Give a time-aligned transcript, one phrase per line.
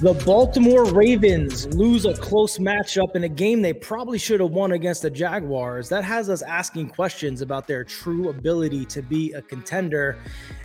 [0.00, 4.72] The Baltimore Ravens lose a close matchup in a game they probably should have won
[4.72, 5.88] against the Jaguars.
[5.88, 10.18] That has us asking questions about their true ability to be a contender.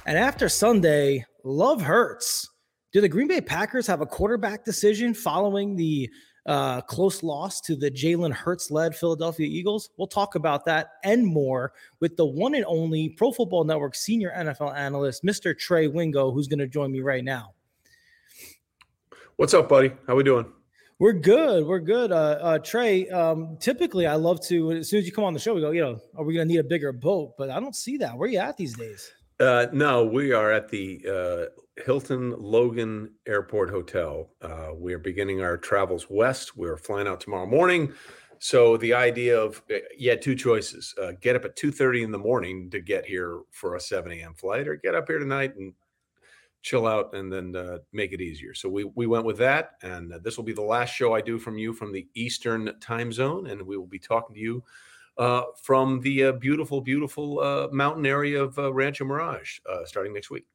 [0.08, 2.50] And after Sunday, love hurts.
[2.92, 6.10] Do the Green Bay Packers have a quarterback decision following the
[6.48, 9.92] uh, close loss to the Jalen Hurts led Philadelphia Eagles?
[9.98, 14.34] We'll talk about that and more with the one and only Pro Football Network senior
[14.36, 15.56] NFL analyst, Mr.
[15.56, 17.54] Trey Wingo, who's going to join me right now.
[19.40, 19.94] What's up, buddy?
[20.06, 20.46] How we doing?
[21.00, 21.66] We're good.
[21.66, 22.12] We're good.
[22.12, 25.40] Uh, uh, Trey, um, typically I love to, as soon as you come on the
[25.40, 27.36] show, we go, you know, are we going to need a bigger boat?
[27.38, 28.18] But I don't see that.
[28.18, 29.10] Where are you at these days?
[29.40, 34.30] Uh, no, we are at the uh, Hilton Logan Airport Hotel.
[34.42, 36.58] Uh, we are beginning our travels west.
[36.58, 37.94] We're flying out tomorrow morning.
[38.40, 42.04] So the idea of uh, you had two choices: uh, get up at two thirty
[42.04, 44.34] in the morning to get here for a seven a.m.
[44.34, 45.74] flight, or get up here tonight and
[46.62, 48.54] chill out and then uh, make it easier.
[48.54, 51.22] So we we went with that, and uh, this will be the last show I
[51.22, 54.64] do from you from the Eastern Time Zone, and we will be talking to you
[55.18, 60.30] uh, from the uh, beautiful, beautiful uh, mountain area of uh, Rancho Mirage starting next
[60.30, 60.46] week.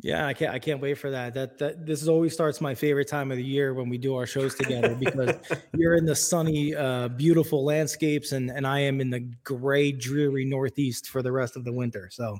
[0.00, 0.52] Yeah, I can't.
[0.52, 1.34] I can't wait for that.
[1.34, 4.16] That that this is always starts my favorite time of the year when we do
[4.16, 5.36] our shows together because
[5.76, 10.44] you're in the sunny, uh, beautiful landscapes, and and I am in the gray, dreary
[10.44, 12.08] Northeast for the rest of the winter.
[12.10, 12.38] So,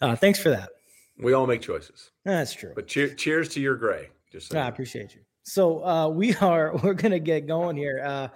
[0.00, 0.70] uh, thanks for that.
[1.18, 2.10] We all make choices.
[2.24, 2.72] That's true.
[2.74, 4.10] But cheer, cheers to your gray.
[4.32, 5.20] Just so I appreciate you.
[5.44, 8.02] So uh, we are we're gonna get going here.
[8.04, 8.28] Uh,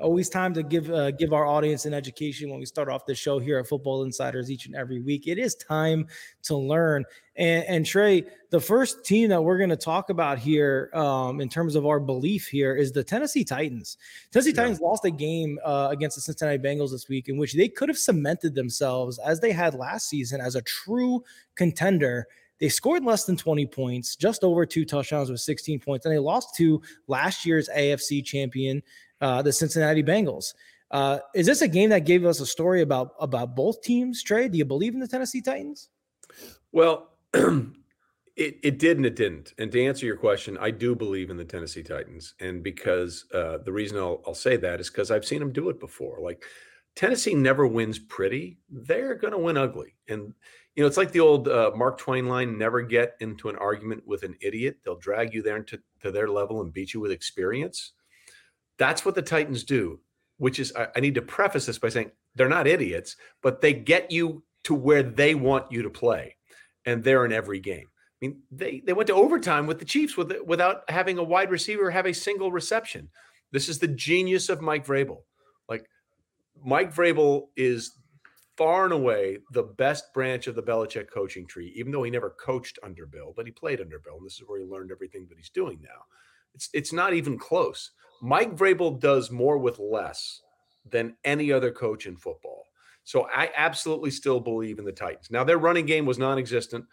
[0.00, 3.14] always time to give uh, give our audience an education when we start off the
[3.14, 5.26] show here at Football Insiders each and every week.
[5.26, 6.06] It is time
[6.42, 7.04] to learn.
[7.36, 11.48] And, and Trey, the first team that we're going to talk about here, um, in
[11.48, 13.96] terms of our belief here, is the Tennessee Titans.
[14.30, 14.56] Tennessee yeah.
[14.56, 17.88] Titans lost a game uh, against the Cincinnati Bengals this week, in which they could
[17.88, 21.22] have cemented themselves as they had last season as a true
[21.54, 22.26] contender.
[22.58, 26.18] They scored less than 20 points, just over two touchdowns with 16 points, and they
[26.18, 28.82] lost to last year's AFC champion
[29.20, 30.54] uh, the Cincinnati Bengals.
[30.90, 34.22] Uh, is this a game that gave us a story about about both teams?
[34.22, 35.88] Trey, do you believe in the Tennessee Titans?
[36.72, 39.52] Well, it it did and it didn't.
[39.58, 43.58] And to answer your question, I do believe in the Tennessee Titans, and because uh,
[43.58, 46.18] the reason I'll, I'll say that is because I've seen them do it before.
[46.20, 46.42] Like
[46.96, 49.94] Tennessee never wins pretty; they're going to win ugly.
[50.08, 50.34] And
[50.74, 54.02] you know, it's like the old uh, Mark Twain line: "Never get into an argument
[54.06, 57.12] with an idiot; they'll drag you there into to their level and beat you with
[57.12, 57.92] experience."
[58.80, 60.00] That's what the Titans do,
[60.38, 63.74] which is, I, I need to preface this by saying they're not idiots, but they
[63.74, 66.36] get you to where they want you to play.
[66.86, 67.86] And they're in every game.
[67.86, 71.50] I mean, they, they went to overtime with the Chiefs with, without having a wide
[71.50, 73.10] receiver have a single reception.
[73.52, 75.24] This is the genius of Mike Vrabel.
[75.68, 75.84] Like,
[76.64, 77.92] Mike Vrabel is
[78.56, 82.30] far and away the best branch of the Belichick coaching tree, even though he never
[82.30, 84.16] coached under Bill, but he played under Bill.
[84.16, 86.04] And this is where he learned everything that he's doing now.
[86.54, 87.90] It's, it's not even close.
[88.20, 90.42] Mike Vrabel does more with less
[90.88, 92.64] than any other coach in football.
[93.04, 95.30] So I absolutely still believe in the Titans.
[95.30, 96.84] Now their running game was non-existent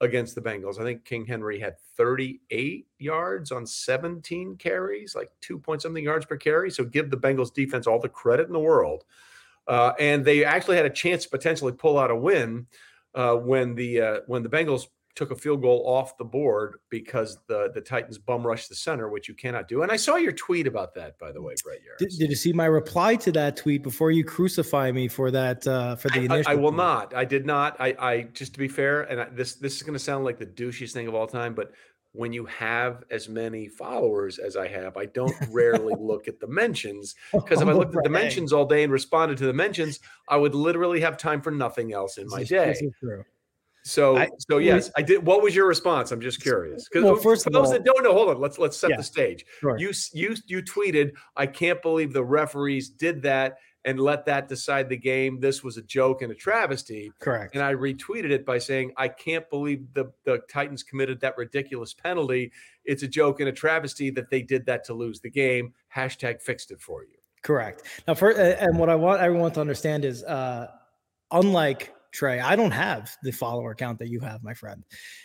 [0.00, 0.78] against the Bengals.
[0.78, 6.26] I think King Henry had 38 yards on 17 carries, like two point something yards
[6.26, 6.70] per carry.
[6.70, 9.04] So give the Bengals defense all the credit in the world.
[9.66, 12.66] Uh, and they actually had a chance to potentially pull out a win
[13.14, 17.38] uh, when the uh, when the Bengals took a field goal off the board because
[17.48, 19.82] the the Titans bum rushed the center, which you cannot do.
[19.82, 22.52] And I saw your tweet about that, by the way, Brett Did, did, you see
[22.52, 26.44] my reply to that tweet before you crucify me for that uh, for the initial?
[26.46, 27.14] I, I, I will not.
[27.14, 27.80] I did not.
[27.80, 30.38] I, I just to be fair, and I, this this is going to sound like
[30.38, 31.72] the douchiest thing of all time, but
[32.12, 36.46] when you have as many followers as I have, I don't rarely look at the
[36.46, 40.00] mentions because if I looked at the mentions all day and responded to the mentions,
[40.28, 42.74] I would literally have time for nothing else in my day.
[43.86, 45.24] So, I, so yes, I did.
[45.24, 46.10] What was your response?
[46.10, 46.88] I'm just curious.
[46.88, 48.40] Because well, first for those all, that don't know, hold on.
[48.40, 49.46] Let's let's set yeah, the stage.
[49.60, 49.78] Sure.
[49.78, 54.88] You you you tweeted, "I can't believe the referees did that and let that decide
[54.88, 55.38] the game.
[55.38, 57.54] This was a joke and a travesty." Correct.
[57.54, 61.94] And I retweeted it by saying, "I can't believe the the Titans committed that ridiculous
[61.94, 62.50] penalty.
[62.84, 66.42] It's a joke and a travesty that they did that to lose the game." Hashtag
[66.42, 67.18] fixed it for you.
[67.42, 67.84] Correct.
[68.08, 70.72] Now, for and what I want everyone to understand is, uh,
[71.30, 74.82] unlike Trey, I don't have the follower count that you have, my friend.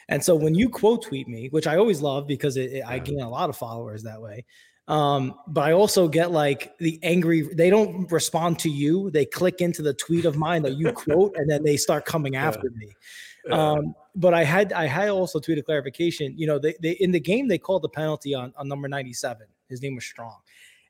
[0.10, 3.00] And so when you quote tweet me, which I always love because it, it, I
[3.00, 4.44] gain a lot of followers that way.
[4.90, 9.10] Um, but I also get like the angry, they don't respond to you.
[9.10, 12.36] They click into the tweet of mine that you quote and then they start coming
[12.36, 12.86] after yeah.
[12.86, 12.94] me.
[13.56, 16.38] Um, but I had I had also tweeted clarification.
[16.38, 19.48] You know, they, they in the game they called the penalty on, on number 97.
[19.70, 20.38] His name was Strong.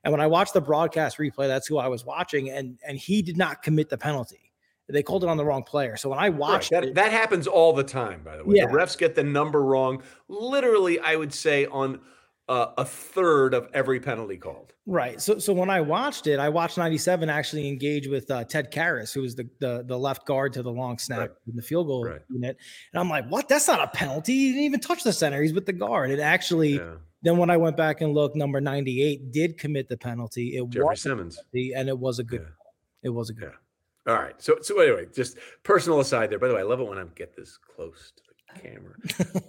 [0.04, 3.22] And when I watched the broadcast replay, that's who I was watching, and and he
[3.22, 4.51] did not commit the penalty
[4.88, 5.96] they called it on the wrong player.
[5.96, 6.82] So when I watched right.
[6.82, 8.56] that, it, that happens all the time, by the way.
[8.56, 8.66] Yeah.
[8.66, 10.02] The refs get the number wrong.
[10.28, 12.00] Literally, I would say on
[12.48, 14.72] uh, a third of every penalty called.
[14.84, 15.20] Right.
[15.20, 19.14] So so when I watched it, I watched 97 actually engage with uh, Ted Karras,
[19.14, 21.30] who was the, the the left guard to the long snap right.
[21.48, 22.20] in the field goal right.
[22.28, 22.56] unit.
[22.92, 23.48] And I'm like, what?
[23.48, 24.32] That's not a penalty.
[24.32, 25.40] He didn't even touch the center.
[25.40, 26.10] He's with the guard.
[26.10, 26.94] It actually yeah.
[27.22, 30.56] then when I went back and looked, number 98 did commit the penalty.
[30.56, 31.38] It Jeffery was Simmons.
[31.54, 33.04] and it was a good yeah.
[33.04, 33.52] it was a good.
[33.52, 33.61] Yeah.
[34.06, 34.40] All right.
[34.42, 36.38] So so anyway, just personal aside there.
[36.38, 38.94] By the way, I love it when I get this close to the camera.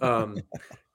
[0.00, 0.42] Um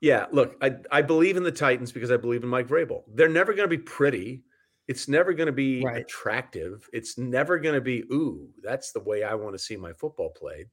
[0.02, 3.04] yeah, look, I, I believe in the Titans because I believe in Mike Vrabel.
[3.14, 4.44] They're never going to be pretty.
[4.88, 5.98] It's never going to be right.
[5.98, 6.88] attractive.
[6.94, 10.30] It's never going to be, ooh, that's the way I want to see my football
[10.30, 10.68] played.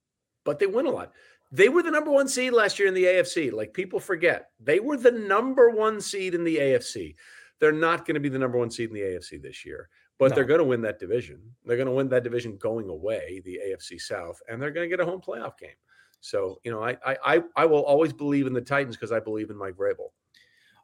[0.44, 1.12] But they win a lot.
[1.50, 3.52] They were the number one seed last year in the AFC.
[3.52, 7.16] Like people forget, they were the number one seed in the AFC.
[7.60, 10.30] They're not going to be the number one seed in the AFC this year, but
[10.30, 10.34] no.
[10.34, 11.40] they're going to win that division.
[11.64, 14.96] They're going to win that division going away, the AFC South, and they're going to
[14.96, 15.70] get a home playoff game.
[16.20, 19.50] So you know, I I I will always believe in the Titans because I believe
[19.50, 20.10] in Mike Vrabel.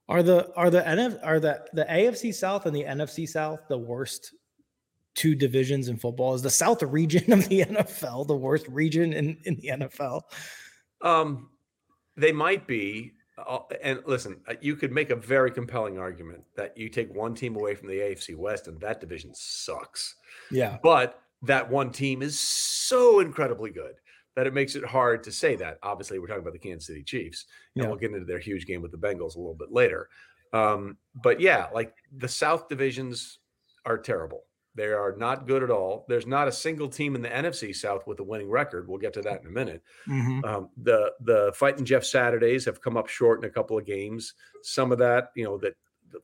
[0.08, 3.78] Are the are the NF are the the AFC South and the NFC South the
[3.78, 4.34] worst
[5.14, 6.34] two divisions in football?
[6.34, 10.22] Is the South region of the NFL the worst region in in the NFL?
[11.00, 11.50] Um,
[12.16, 13.12] they might be.
[13.38, 17.34] Uh, and listen, uh, you could make a very compelling argument that you take one
[17.34, 20.16] team away from the AFC West and that division sucks.
[20.50, 20.78] Yeah.
[20.82, 23.94] But that one team is so incredibly good
[24.36, 25.78] that it makes it hard to say that.
[25.82, 27.88] Obviously, we're talking about the Kansas City Chiefs, and yeah.
[27.88, 30.08] we'll get into their huge game with the Bengals a little bit later.
[30.52, 33.38] Um, but yeah, like the South divisions
[33.84, 34.44] are terrible.
[34.74, 36.06] They are not good at all.
[36.08, 38.88] There's not a single team in the NFC South with a winning record.
[38.88, 39.82] We'll get to that in a minute.
[40.08, 40.44] Mm-hmm.
[40.44, 44.34] Um, the the fighting Jeff Saturdays have come up short in a couple of games.
[44.62, 45.74] Some of that, you know, that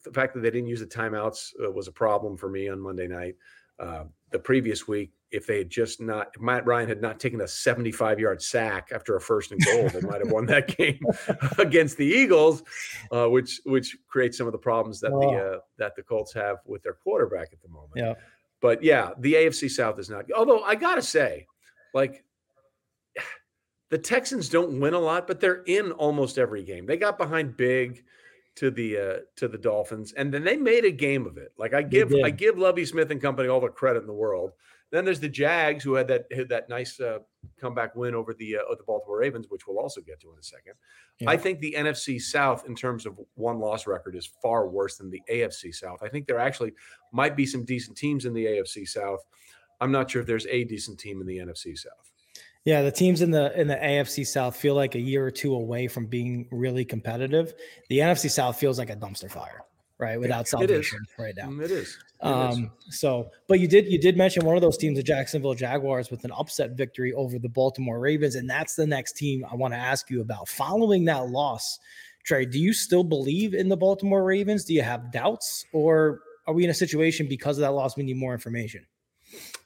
[0.05, 2.81] the fact that they didn't use the timeouts uh, was a problem for me on
[2.81, 3.37] Monday night.
[3.79, 7.41] Uh, the previous week, if they had just not, if Matt Ryan had not taken
[7.43, 11.01] a 75 yard sack after a first and goal, they might have won that game
[11.59, 12.63] against the Eagles,
[13.13, 15.21] uh, which which creates some of the problems that oh.
[15.21, 17.93] the uh, that the Colts have with their quarterback at the moment.
[17.95, 18.15] Yeah.
[18.61, 20.25] But yeah, the AFC South is not.
[20.37, 21.47] Although I gotta say,
[21.95, 22.25] like
[23.91, 26.87] the Texans don't win a lot, but they're in almost every game.
[26.87, 28.05] They got behind big
[28.57, 31.53] to the uh, to the Dolphins, and then they made a game of it.
[31.57, 34.53] Like I give I give Lovie Smith and company all the credit in the world.
[34.91, 37.19] Then there's the Jags who had that had that nice uh,
[37.61, 40.43] comeback win over the uh, the Baltimore Ravens, which we'll also get to in a
[40.43, 40.75] second.
[41.19, 41.31] Yeah.
[41.31, 45.11] I think the NFC South, in terms of one loss record, is far worse than
[45.11, 46.03] the AFC South.
[46.03, 46.73] I think there actually
[47.13, 49.25] might be some decent teams in the AFC South.
[49.81, 52.13] I'm not sure if there's a decent team in the NFC South.
[52.65, 55.55] Yeah, the teams in the in the AFC South feel like a year or two
[55.55, 57.55] away from being really competitive.
[57.89, 59.63] The NFC South feels like a dumpster fire,
[59.99, 60.19] right?
[60.19, 61.49] Without salvation right now.
[61.49, 61.99] Mm, it is.
[62.23, 63.01] It um, is.
[63.01, 66.25] so but you did you did mention one of those teams, the Jacksonville Jaguars, with
[66.25, 69.79] an upset victory over the Baltimore Ravens, and that's the next team I want to
[69.79, 70.49] ask you about.
[70.49, 71.79] Following that loss,
[72.25, 74.65] Trey, do you still believe in the Baltimore Ravens?
[74.65, 78.03] Do you have doubts, or are we in a situation because of that loss we
[78.05, 78.87] need more information?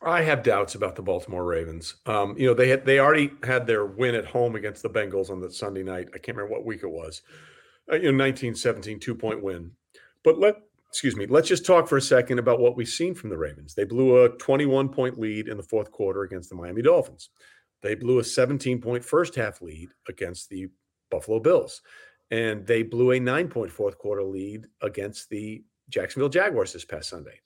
[0.01, 1.95] I have doubts about the Baltimore Ravens.
[2.07, 5.31] Um, you know, they had they already had their win at home against the Bengals
[5.31, 6.09] on the Sunday night.
[6.15, 7.23] I can't remember what week it was.
[7.91, 9.73] Uh, you know, 1917 two point win.
[10.25, 10.57] But let
[10.89, 13.75] excuse me, let's just talk for a second about what we've seen from the Ravens.
[13.75, 17.31] They blew a 21 point lead in the fourth quarter against the Miami Dolphins.
[17.83, 20.69] They blew a 17 point first half lead against the
[21.11, 21.83] Buffalo Bills.
[22.31, 27.09] And they blew a nine point fourth quarter lead against the Jacksonville Jaguars this past
[27.09, 27.41] Sunday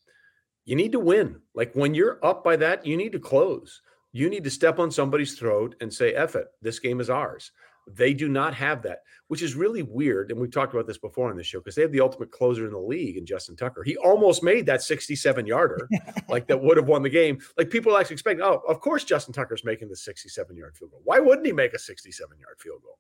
[0.67, 1.41] you need to win.
[1.55, 3.81] Like when you're up by that, you need to close.
[4.13, 7.53] You need to step on somebody's throat and say, F it, this game is ours.
[7.89, 10.31] They do not have that, which is really weird.
[10.31, 12.67] And we've talked about this before on this show because they have the ultimate closer
[12.67, 13.85] in the league in Justin Tucker.
[13.85, 15.89] He almost made that 67 yarder,
[16.29, 17.39] like that would have won the game.
[17.57, 21.01] Like people actually expect, oh, of course Justin Tucker's making the 67 yard field goal.
[21.05, 22.99] Why wouldn't he make a 67 yard field goal?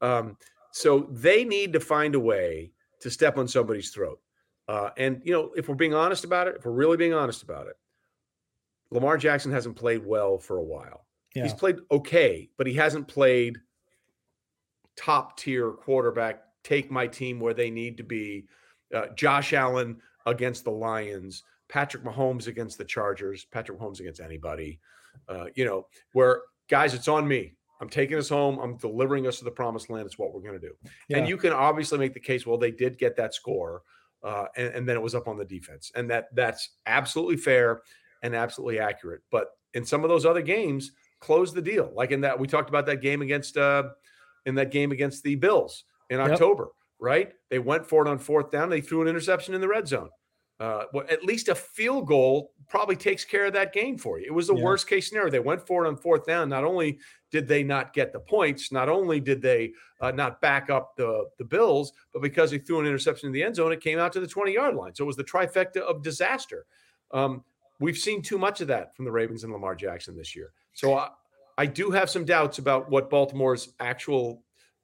[0.00, 0.38] Um,
[0.72, 4.20] so they need to find a way to step on somebody's throat.
[4.66, 7.42] Uh, and you know, if we're being honest about it, if we're really being honest
[7.42, 7.76] about it,
[8.90, 11.06] Lamar Jackson hasn't played well for a while.
[11.34, 11.42] Yeah.
[11.42, 13.58] He's played okay, but he hasn't played
[14.96, 16.42] top tier quarterback.
[16.62, 18.46] Take my team where they need to be.
[18.94, 24.80] Uh, Josh Allen against the Lions, Patrick Mahomes against the Chargers, Patrick Mahomes against anybody.
[25.28, 27.54] Uh, you know, where guys, it's on me.
[27.80, 28.58] I'm taking us home.
[28.60, 30.06] I'm delivering us to the promised land.
[30.06, 30.74] It's what we're going to do.
[31.08, 31.18] Yeah.
[31.18, 32.46] And you can obviously make the case.
[32.46, 33.82] Well, they did get that score
[34.24, 37.82] uh, and, and, then it was up on the defense, and that that's absolutely fair
[38.22, 39.20] and absolutely accurate.
[39.30, 41.92] But in some of those other games, close the deal.
[41.94, 43.84] Like in that we talked about that game against uh,
[44.46, 46.72] in that game against the Bills in October, yep.
[47.00, 47.32] right?
[47.50, 48.70] They went for it on fourth down.
[48.70, 50.10] They threw an interception in the red zone.
[50.60, 54.26] uh, well, at least a field goal probably takes care of that game for you.
[54.26, 54.62] It was the yeah.
[54.62, 55.30] worst case scenario.
[55.30, 56.48] They went for it on fourth down.
[56.48, 56.98] Not only
[57.32, 61.24] did they not get the points, not only did they uh, not back up the,
[61.38, 64.12] the Bills, but because he threw an interception in the end zone, it came out
[64.12, 64.94] to the 20 yard line.
[64.94, 66.66] So it was the trifecta of disaster.
[67.10, 67.42] Um,
[67.80, 70.52] we've seen too much of that from the Ravens and Lamar Jackson this year.
[70.72, 71.08] So I,
[71.56, 74.42] I do have some doubts about what Baltimore's actual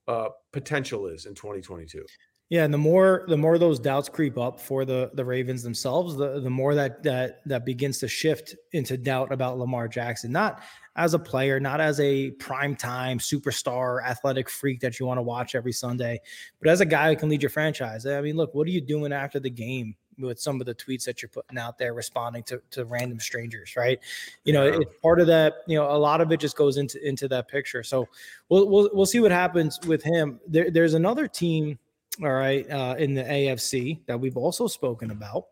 [0.09, 2.05] uh, potential is in 2022.
[2.51, 6.17] Yeah, and the more the more those doubts creep up for the the Ravens themselves,
[6.17, 10.61] the the more that that that begins to shift into doubt about Lamar Jackson, not
[10.97, 15.23] as a player, not as a prime time superstar athletic freak that you want to
[15.23, 16.21] watch every Sunday,
[16.61, 18.05] but as a guy who can lead your franchise.
[18.05, 21.05] I mean, look, what are you doing after the game with some of the tweets
[21.05, 23.99] that you're putting out there, responding to to random strangers, right?
[24.45, 24.79] You know, yeah.
[24.81, 25.63] it's part of that.
[25.67, 27.83] You know, a lot of it just goes into into that picture.
[27.83, 28.09] So
[28.49, 30.41] we'll we'll we'll see what happens with him.
[30.47, 31.79] There, there's another team
[32.23, 35.47] all right, uh, in the AFC that we've also spoken about.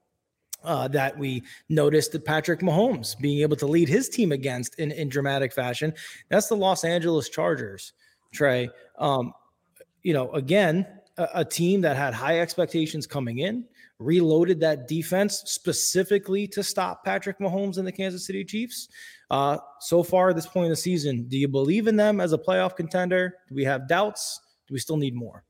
[0.64, 4.90] Uh, that we noticed that Patrick Mahomes being able to lead his team against in,
[4.90, 5.94] in dramatic fashion.
[6.30, 7.92] That's the Los Angeles Chargers,
[8.32, 8.68] Trey.
[8.98, 9.32] Um,
[10.02, 10.84] you know, again,
[11.16, 13.66] a, a, team that had high expectations coming in,
[13.98, 18.88] reloaded that defense specifically to stop Patrick Mahomes and the Kansas City Chiefs.
[19.30, 22.32] Uh, so far, at this point in the season, do you believe in them as
[22.32, 23.34] a playoff contender?
[23.48, 24.40] Do we have doubts?
[24.68, 25.44] Do we still need more?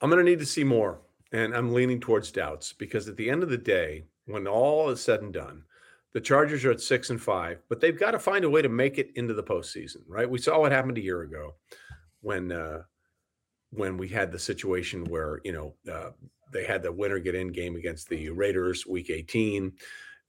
[0.00, 1.00] I'm going to need to see more.
[1.32, 5.00] And I'm leaning towards doubts because at the end of the day, when all is
[5.00, 5.64] said and done,
[6.12, 8.68] the Chargers are at six and five, but they've got to find a way to
[8.68, 10.30] make it into the postseason, right?
[10.30, 11.54] We saw what happened a year ago
[12.20, 12.82] when uh,
[13.74, 16.10] when we had the situation where you know uh,
[16.52, 19.72] they had the winner get in game against the Raiders week 18.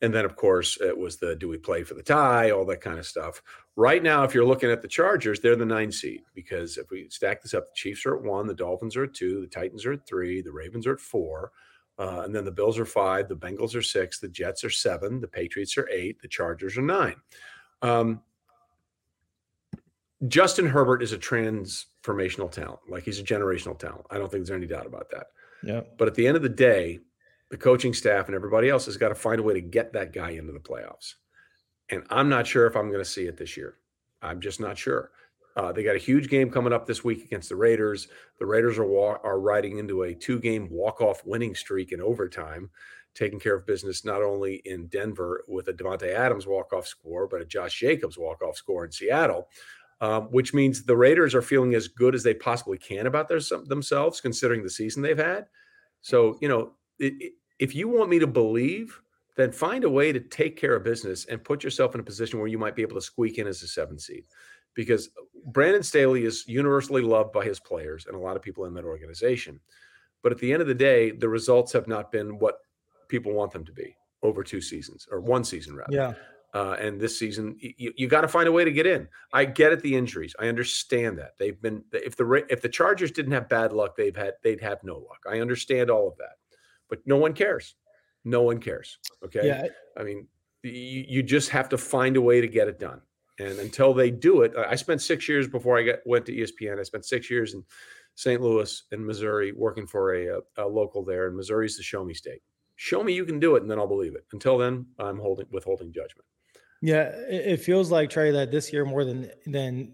[0.01, 2.81] And then, of course, it was the do we play for the tie, all that
[2.81, 3.41] kind of stuff.
[3.77, 7.07] Right now, if you're looking at the Chargers, they're the nine seed because if we
[7.09, 9.85] stack this up, the Chiefs are at one, the Dolphins are at two, the Titans
[9.85, 11.51] are at three, the Ravens are at four,
[11.97, 15.21] uh, and then the Bills are five, the Bengals are six, the Jets are seven,
[15.21, 17.15] the Patriots are eight, the Chargers are nine.
[17.81, 18.21] Um,
[20.27, 22.79] Justin Herbert is a transformational talent.
[22.89, 24.05] Like he's a generational talent.
[24.09, 25.27] I don't think there's any doubt about that.
[25.63, 25.81] Yeah.
[25.97, 26.99] But at the end of the day,
[27.49, 30.13] the coaching staff and everybody else has got to find a way to get that
[30.13, 31.15] guy into the playoffs.
[31.89, 33.75] And I'm not sure if I'm going to see it this year.
[34.21, 35.11] I'm just not sure.
[35.55, 38.07] Uh, they got a huge game coming up this week against the Raiders.
[38.39, 42.01] The Raiders are wa- are riding into a two game walk off winning streak in
[42.01, 42.69] overtime,
[43.13, 47.27] taking care of business not only in Denver with a Davante Adams walk off score,
[47.27, 49.47] but a Josh Jacobs walk off score in Seattle.
[50.01, 53.39] Um, which means the Raiders are feeling as good as they possibly can about their,
[53.65, 55.45] themselves, considering the season they've had.
[56.01, 58.99] So, you know, it, it, if you want me to believe,
[59.37, 62.39] then find a way to take care of business and put yourself in a position
[62.39, 64.25] where you might be able to squeak in as a seven seed.
[64.73, 65.11] Because
[65.45, 68.83] Brandon Staley is universally loved by his players and a lot of people in that
[68.83, 69.61] organization.
[70.23, 72.55] But at the end of the day, the results have not been what
[73.07, 75.95] people want them to be over two seasons or one season rather.
[75.95, 76.13] Yeah.
[76.55, 79.07] Uh, and this season, you, you got to find a way to get in.
[79.33, 80.33] I get it, the injuries.
[80.39, 81.83] I understand that they've been.
[81.91, 85.19] If the if the Chargers didn't have bad luck, they've had they'd have no luck.
[85.29, 86.37] I understand all of that
[86.89, 87.75] but no one cares.
[88.23, 88.97] No one cares.
[89.23, 89.45] Okay.
[89.45, 89.67] Yeah.
[89.97, 90.27] I mean,
[90.63, 93.01] you, you just have to find a way to get it done.
[93.39, 96.79] And until they do it, I spent six years before I got, went to ESPN.
[96.79, 97.63] I spent six years in
[98.15, 98.41] St.
[98.41, 101.27] Louis and Missouri working for a, a, a local there.
[101.27, 102.41] And Missouri's the show me state.
[102.77, 104.25] Show me you can do it, and then I'll believe it.
[104.33, 106.25] Until then, I'm holding withholding judgment.
[106.81, 109.93] Yeah, it feels like Trey that this year more than than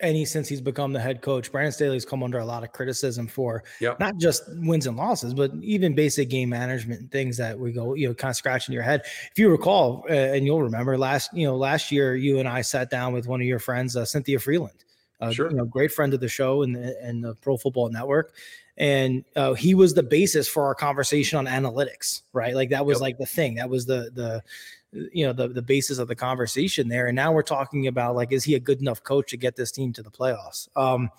[0.00, 1.50] any since he's become the head coach.
[1.50, 3.98] Brandon Staley's come under a lot of criticism for yep.
[3.98, 8.08] not just wins and losses, but even basic game management things that we go, you
[8.08, 9.02] know, kind of scratching your head.
[9.04, 12.62] If you recall, uh, and you'll remember last, you know, last year you and I
[12.62, 14.84] sat down with one of your friends, uh, Cynthia Frelund,
[15.20, 15.50] uh, sure.
[15.50, 18.34] you know, great friend of the show and and the Pro Football Network,
[18.76, 22.54] and uh, he was the basis for our conversation on analytics, right?
[22.54, 23.02] Like that was yep.
[23.02, 23.56] like the thing.
[23.56, 24.44] That was the the
[24.92, 28.32] you know the the basis of the conversation there and now we're talking about like
[28.32, 31.10] is he a good enough coach to get this team to the playoffs um,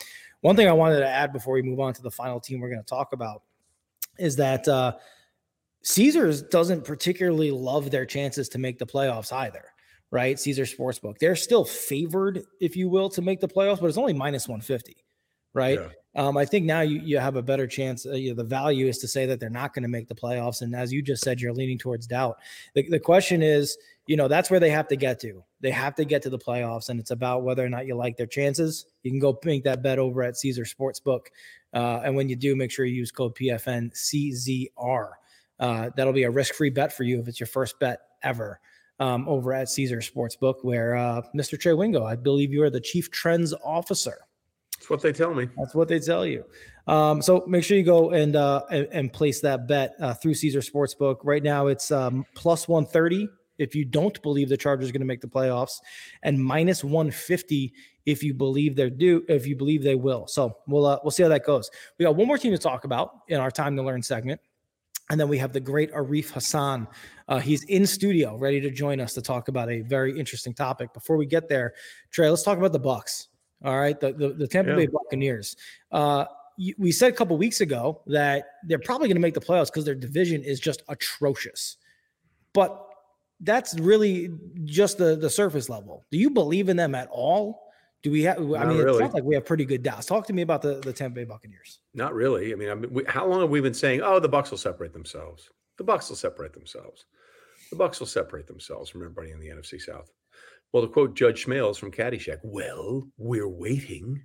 [0.41, 2.69] one thing i wanted to add before we move on to the final team we're
[2.69, 3.43] going to talk about
[4.17, 4.93] is that uh,
[5.83, 9.65] caesars doesn't particularly love their chances to make the playoffs either
[10.09, 13.97] right caesar sportsbook they're still favored if you will to make the playoffs but it's
[13.97, 14.97] only minus 150
[15.53, 15.79] right?
[15.79, 15.87] Yeah.
[16.15, 18.05] Um, I think now you, you have a better chance.
[18.05, 20.15] Uh, you know, the value is to say that they're not going to make the
[20.15, 20.61] playoffs.
[20.61, 22.39] And as you just said, you're leaning towards doubt.
[22.73, 25.43] The, the question is, you know, that's where they have to get to.
[25.61, 28.17] They have to get to the playoffs, and it's about whether or not you like
[28.17, 28.85] their chances.
[29.03, 31.27] You can go make that bet over at Caesar Sportsbook.
[31.73, 35.11] Uh, and when you do, make sure you use code PFN CZR.
[35.59, 38.59] Uh, that'll be a risk free bet for you if it's your first bet ever.
[38.99, 41.57] Um, over at Caesar Sportsbook, where uh, Mr.
[41.57, 44.25] Trey Wingo, I believe you are the chief trends officer
[44.87, 45.49] what they tell me.
[45.57, 46.45] That's what they tell you.
[46.85, 50.35] Um, so make sure you go and uh, and, and place that bet uh, through
[50.35, 51.17] Caesar Sportsbook.
[51.23, 55.01] Right now, it's um, plus one thirty if you don't believe the Chargers are going
[55.01, 55.79] to make the playoffs,
[56.21, 57.73] and minus one fifty
[58.05, 59.25] if you believe they're due.
[59.27, 60.27] If you believe they will.
[60.27, 61.71] So we'll uh, we'll see how that goes.
[61.97, 64.39] We got one more team to talk about in our time to learn segment.
[65.11, 66.87] And then we have the great Arif Hassan.
[67.27, 70.93] Uh, he's in studio, ready to join us to talk about a very interesting topic.
[70.93, 71.73] Before we get there,
[72.11, 73.28] Trey, let's talk about the Bucks.
[73.63, 74.77] All right, the the, the Tampa yeah.
[74.77, 75.55] Bay Buccaneers.
[75.91, 76.25] Uh,
[76.77, 79.85] we said a couple weeks ago that they're probably going to make the playoffs because
[79.85, 81.77] their division is just atrocious.
[82.53, 82.85] But
[83.39, 84.29] that's really
[84.65, 86.05] just the the surface level.
[86.11, 87.63] Do you believe in them at all?
[88.01, 88.37] Do we have?
[88.37, 88.97] I mean, really.
[88.97, 90.05] it sounds like we have pretty good doubts.
[90.05, 91.79] Talk to me about the the Tampa Bay Buccaneers.
[91.93, 92.51] Not really.
[92.51, 94.57] I mean, I mean we, how long have we been saying, "Oh, the Bucks will
[94.57, 95.49] separate themselves.
[95.77, 97.05] The Bucks will separate themselves.
[97.71, 100.11] The Bucks will separate themselves from everybody in the NFC South."
[100.71, 104.21] Well, to quote Judge Smails from Caddyshack, well, we're waiting.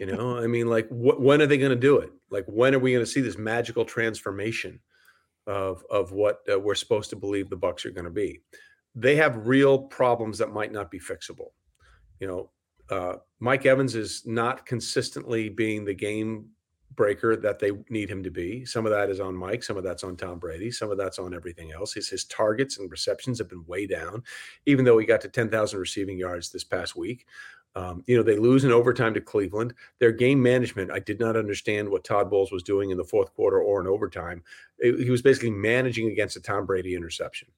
[0.00, 2.10] you know, I mean, like, wh- when are they going to do it?
[2.30, 4.80] Like, when are we going to see this magical transformation
[5.46, 8.40] of of what uh, we're supposed to believe the Bucks are going to be?
[8.94, 11.50] They have real problems that might not be fixable.
[12.18, 12.50] You know,
[12.90, 16.48] uh, Mike Evans is not consistently being the game
[16.98, 18.64] breaker that they need him to be.
[18.66, 21.20] Some of that is on Mike, some of that's on Tom Brady, some of that's
[21.20, 21.94] on everything else.
[21.94, 24.24] His, his targets and receptions have been way down,
[24.66, 27.24] even though he got to 10,000 receiving yards this past week.
[27.76, 29.74] Um, you know, they lose in overtime to Cleveland.
[30.00, 33.32] Their game management, I did not understand what Todd Bowles was doing in the fourth
[33.32, 34.42] quarter or in overtime.
[34.78, 37.48] It, he was basically managing against a Tom Brady interception.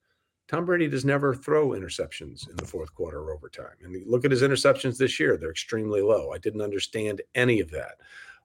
[0.48, 3.76] Tom Brady does never throw interceptions in the fourth quarter or overtime.
[3.82, 6.32] And look at his interceptions this year; they're extremely low.
[6.32, 7.94] I didn't understand any of that.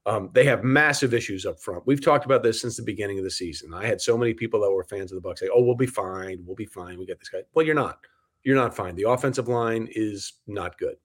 [0.07, 1.87] Um, they have massive issues up front.
[1.87, 3.73] We've talked about this since the beginning of the season.
[3.73, 5.87] I had so many people that were fans of the Bucks say, "Oh, we'll be
[5.87, 6.43] fine.
[6.45, 6.99] We'll be fine.
[6.99, 7.99] We get this guy." Well, you're not.
[8.43, 8.95] You're not fine.
[8.95, 10.97] The offensive line is not good.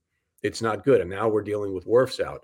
[0.42, 2.42] It's not good, and now we're dealing with Wirfs out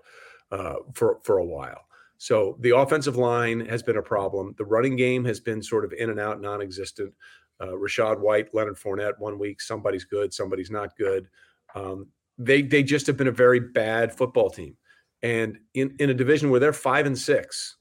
[0.51, 1.85] uh, for for a while.
[2.17, 4.55] So the offensive line has been a problem.
[4.57, 7.13] The running game has been sort of in and out, non-existent.
[7.59, 11.27] Uh, Rachaad White, Leonard Fournette, one week somebody's good, somebody's not good.
[11.75, 12.07] Um,
[12.39, 14.75] they they just have been a very bad football team
[15.21, 17.77] and in, in a division where they're five and six,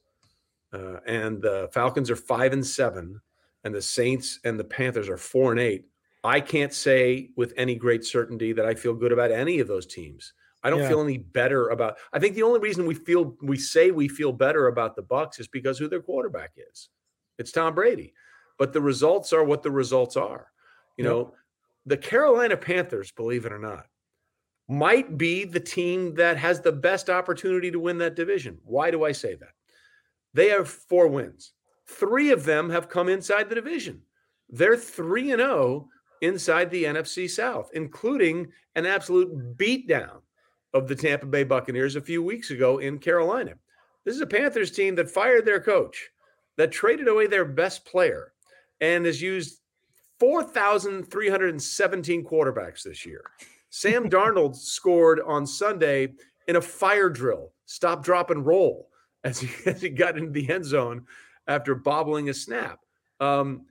[0.73, 3.21] uh, and the Falcons are five and seven,
[3.65, 5.87] and the Saints and the Panthers are four and eight,
[6.25, 9.87] I can't say with any great certainty that I feel good about any of those
[9.87, 10.33] teams.
[10.63, 10.89] I don't yeah.
[10.89, 11.99] feel any better about.
[12.13, 15.39] I think the only reason we feel we say we feel better about the Bucks
[15.39, 16.89] is because who their quarterback is.
[17.39, 18.15] It's Tom Brady,
[18.59, 20.49] but the results are what the results are.
[20.97, 21.13] You yep.
[21.13, 21.35] know,
[21.85, 23.87] the Carolina Panthers, believe it or not,
[24.69, 28.59] might be the team that has the best opportunity to win that division.
[28.65, 29.53] Why do I say that?
[30.35, 31.53] They have four wins.
[31.87, 34.03] Three of them have come inside the division.
[34.49, 35.89] They're 3 and 0
[36.21, 40.21] inside the NFC South, including an absolute beatdown
[40.75, 43.55] of the Tampa Bay Buccaneers a few weeks ago in Carolina.
[44.05, 46.11] This is a Panthers team that fired their coach,
[46.57, 48.33] that traded away their best player,
[48.81, 49.61] and has used
[50.21, 53.23] 4,317 quarterbacks this year.
[53.77, 56.15] Sam Darnold scored on Sunday
[56.49, 58.89] in a fire drill, stop, drop, and roll
[59.23, 61.05] as he, as he got into the end zone
[61.47, 62.81] after bobbling a snap.
[63.21, 63.67] Um,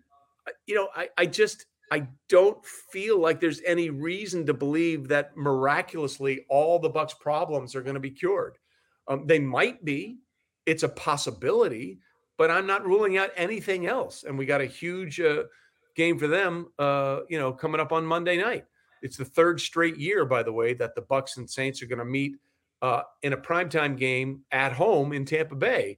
[0.68, 5.36] you know, I, I just I don't feel like there's any reason to believe that
[5.36, 8.58] miraculously all the Bucks' problems are going to be cured.
[9.08, 10.18] Um, they might be.
[10.68, 12.00] It's a possibility,
[12.38, 14.24] but I'm not ruling out anything else.
[14.24, 15.44] And we got a huge uh,
[15.96, 18.66] game for them, uh, you know, coming up on Monday night.
[19.02, 22.00] It's the third straight year, by the way, that the Bucks and Saints are going
[22.00, 22.36] to meet
[22.82, 25.98] uh, in a primetime game at home in Tampa Bay.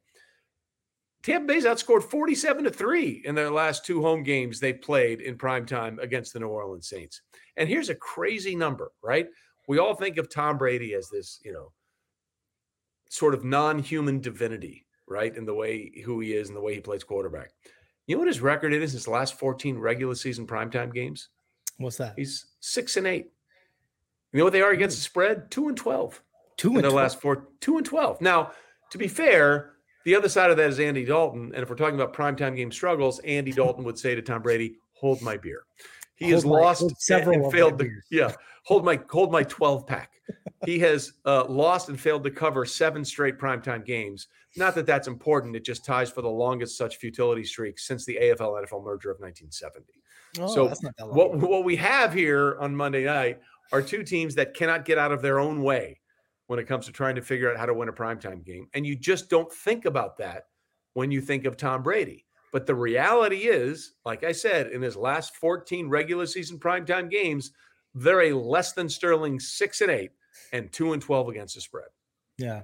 [1.24, 5.38] Tampa Bay's outscored 47 to 3 in their last two home games they played in
[5.38, 7.22] primetime against the New Orleans Saints.
[7.58, 9.28] And here's a crazy number, right?
[9.68, 11.74] We all think of Tom Brady as this, you know,
[13.10, 15.36] sort of non-human divinity, right?
[15.36, 17.52] In the way who he is and the way he plays quarterback.
[18.06, 21.28] You know what his record is in his last 14 regular season primetime games?
[21.78, 22.14] What's that?
[22.18, 23.32] He's six and eight.
[24.34, 25.50] You know what they are against the spread?
[25.52, 26.22] Two and twelve.
[26.58, 26.94] Two in the 12.
[26.94, 27.50] last four.
[27.62, 28.20] Two and twelve.
[28.20, 28.52] Now,
[28.92, 29.74] to be fair,
[30.06, 31.52] the other side of that is Andy Dalton.
[31.54, 34.78] And if we're talking about primetime game struggles, Andy Dalton would say to Tom Brady,
[34.94, 35.64] "Hold my beer."
[36.16, 38.34] He hold has my, lost several and failed to yeah
[38.66, 40.14] hold my hold my twelve pack.
[40.66, 44.28] he has uh, lost and failed to cover seven straight primetime games.
[44.56, 45.56] Not that that's important.
[45.56, 49.20] It just ties for the longest such futility streak since the AFL NFL merger of
[49.20, 49.86] 1970.
[50.40, 50.74] Oh, so
[51.06, 53.40] what what we have here on Monday night
[53.72, 56.00] are two teams that cannot get out of their own way
[56.48, 58.68] when it comes to trying to figure out how to win a primetime game.
[58.74, 60.44] And you just don't think about that
[60.94, 62.26] when you think of Tom Brady.
[62.54, 67.52] But the reality is, like I said, in his last 14 regular season primetime games,
[67.94, 70.12] they're a less than sterling six and eight
[70.54, 71.88] and two and 12 against the spread.
[72.38, 72.64] Yeah.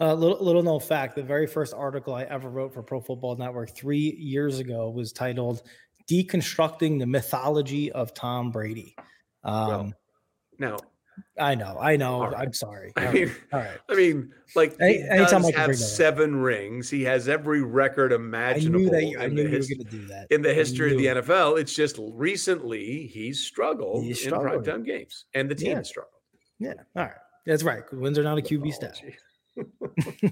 [0.00, 3.36] Uh, little little known fact: the very first article I ever wrote for Pro Football
[3.36, 5.62] Network three years ago was titled
[6.10, 8.94] "Deconstructing the Mythology of Tom Brady."
[9.44, 9.92] Um, well,
[10.58, 10.76] now
[11.38, 12.22] I know, I know.
[12.22, 12.34] Right.
[12.36, 12.92] I'm sorry.
[12.96, 13.78] All I mean, all right.
[13.88, 16.90] I mean, like he Any, does have seven rings.
[16.90, 18.80] He has every record imaginable.
[18.80, 20.26] I knew that you, I knew you his, were going to do that.
[20.30, 25.26] In the history of the NFL, it's just recently he's struggled he's in primetime games,
[25.34, 25.76] and the team yeah.
[25.76, 26.14] has struggled.
[26.58, 26.74] Yeah.
[26.96, 27.12] All right.
[27.46, 27.82] That's right.
[27.92, 29.00] Wins are not a QB stat.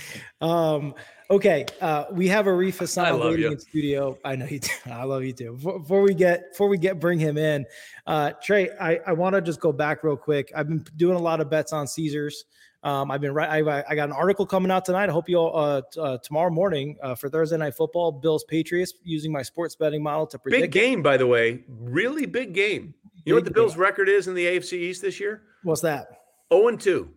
[0.40, 0.94] um,
[1.32, 1.66] okay.
[1.80, 4.18] Uh, we have Arif Hassan waiting in studio.
[4.24, 4.70] I know you do.
[4.90, 5.54] I love you too.
[5.54, 7.66] Before, before we get before we get bring him in,
[8.06, 10.52] uh, Trey, I, I want to just go back real quick.
[10.54, 12.44] I've been doing a lot of bets on Caesars.
[12.84, 13.48] Um, I've been right.
[13.48, 15.08] I, I, got an article coming out tonight.
[15.08, 18.10] I hope you all uh, t- uh, tomorrow morning uh, for Thursday night football.
[18.10, 20.62] Bills Patriots using my sports betting model to predict.
[20.62, 21.62] Big game, by the way.
[21.68, 22.92] Really big game.
[23.14, 23.82] You big know what the Bills' game.
[23.82, 25.42] record is in the AFC East this year?
[25.62, 26.08] What's that?
[26.08, 26.16] Zero
[26.50, 27.10] oh and two.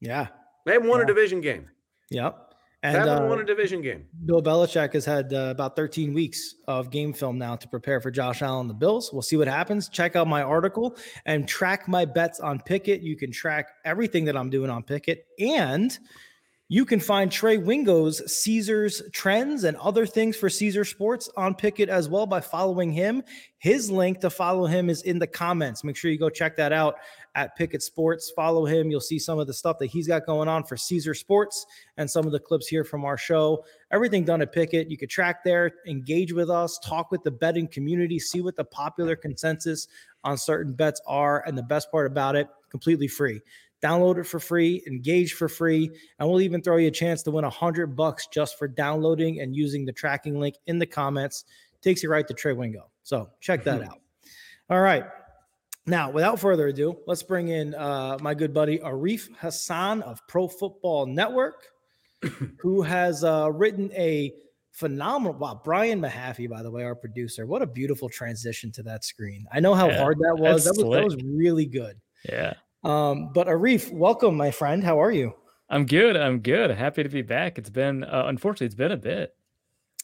[0.00, 0.28] Yeah.
[0.66, 1.04] They haven't won yeah.
[1.04, 1.70] a division game.
[2.10, 2.43] Yep.
[2.84, 4.04] And, haven't uh, won a division game.
[4.26, 8.10] Bill Belichick has had uh, about 13 weeks of game film now to prepare for
[8.10, 9.10] Josh Allen the Bills.
[9.10, 9.88] We'll see what happens.
[9.88, 10.94] Check out my article
[11.24, 13.02] and track my bets on Pikkit.
[13.02, 15.20] You can track everything that I'm doing on Pikkit.
[15.38, 15.98] And
[16.74, 21.86] you can find Trey Wingo's Caesars trends and other things for Caesar Sports on Pikkit
[21.86, 23.22] as well by following him.
[23.58, 25.84] His link to follow him is in the comments.
[25.84, 26.96] Make sure you go check that out
[27.36, 28.32] at Pikkit Sports.
[28.34, 28.90] Follow him.
[28.90, 31.64] You'll see some of the stuff that he's got going on for Caesar Sports
[31.96, 33.64] and some of the clips here from our show.
[33.92, 34.90] Everything done at Pikkit.
[34.90, 38.64] You could track there, engage with us, talk with the betting community, see what the
[38.64, 39.86] popular consensus
[40.24, 41.44] on certain bets are.
[41.46, 43.40] And the best part about it, completely free.
[43.84, 47.30] Download it for free, engage for free, and we'll even throw you a chance to
[47.30, 51.44] win a hundred bucks just for downloading and using the tracking link in the comments.
[51.82, 52.90] Takes you right to Trey Wingo.
[53.02, 54.00] So check that out.
[54.70, 55.04] All right.
[55.86, 60.48] Now, without further ado, let's bring in uh, my good buddy Arif Hassan of Pro
[60.48, 61.66] Football Network,
[62.58, 64.32] who has uh, written a
[64.72, 65.34] phenomenal.
[65.34, 67.44] Wow, Brian Mahaffey, by the way, our producer.
[67.44, 69.44] What a beautiful transition to that screen.
[69.52, 70.64] I know how yeah, hard that was.
[70.64, 72.00] That was, that was really good.
[72.26, 72.54] Yeah.
[72.84, 74.84] Um, but Arif, welcome, my friend.
[74.84, 75.34] How are you?
[75.70, 76.16] I'm good.
[76.16, 76.70] I'm good.
[76.70, 77.58] Happy to be back.
[77.58, 79.34] It's been, uh, unfortunately, it's been a bit.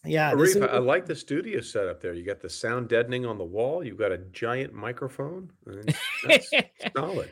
[0.05, 2.15] Yeah, Arif, is- I like the studio setup there.
[2.15, 3.85] You got the sound deadening on the wall.
[3.85, 5.51] You've got a giant microphone.
[6.25, 6.51] That's
[6.97, 7.31] solid.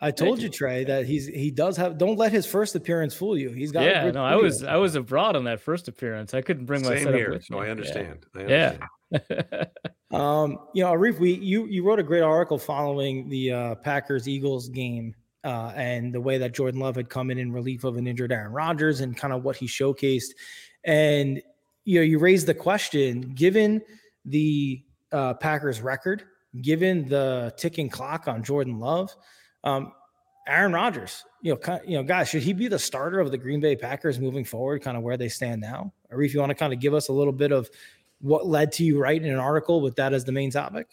[0.00, 1.98] I told you, Trey, that he's he does have.
[1.98, 3.50] Don't let his first appearance fool you.
[3.50, 3.84] He's got.
[3.84, 6.34] Yeah, no, I was I was abroad on that first appearance.
[6.34, 7.66] I couldn't bring Same my setup here, with so me.
[7.66, 8.26] I understand.
[8.34, 8.40] Yeah.
[8.40, 8.78] I understand.
[8.80, 8.86] yeah.
[10.12, 14.28] um, you know, Arif, we you you wrote a great article following the uh, Packers
[14.28, 17.96] Eagles game uh, and the way that Jordan Love had come in in relief of
[17.96, 20.32] an injured Aaron Rodgers and kind of what he showcased,
[20.84, 21.42] and
[21.84, 23.80] you know, you raised the question, given
[24.24, 26.24] the uh, Packers record,
[26.60, 29.14] given the ticking clock on Jordan Love
[29.64, 29.92] um,
[30.46, 33.60] Aaron Rodgers, you know, you know, guys, should he be the starter of the Green
[33.60, 35.92] Bay Packers moving forward, kind of where they stand now?
[36.10, 37.68] Or if you want to kind of give us a little bit of
[38.20, 40.88] what led to you writing an article with that as the main topic?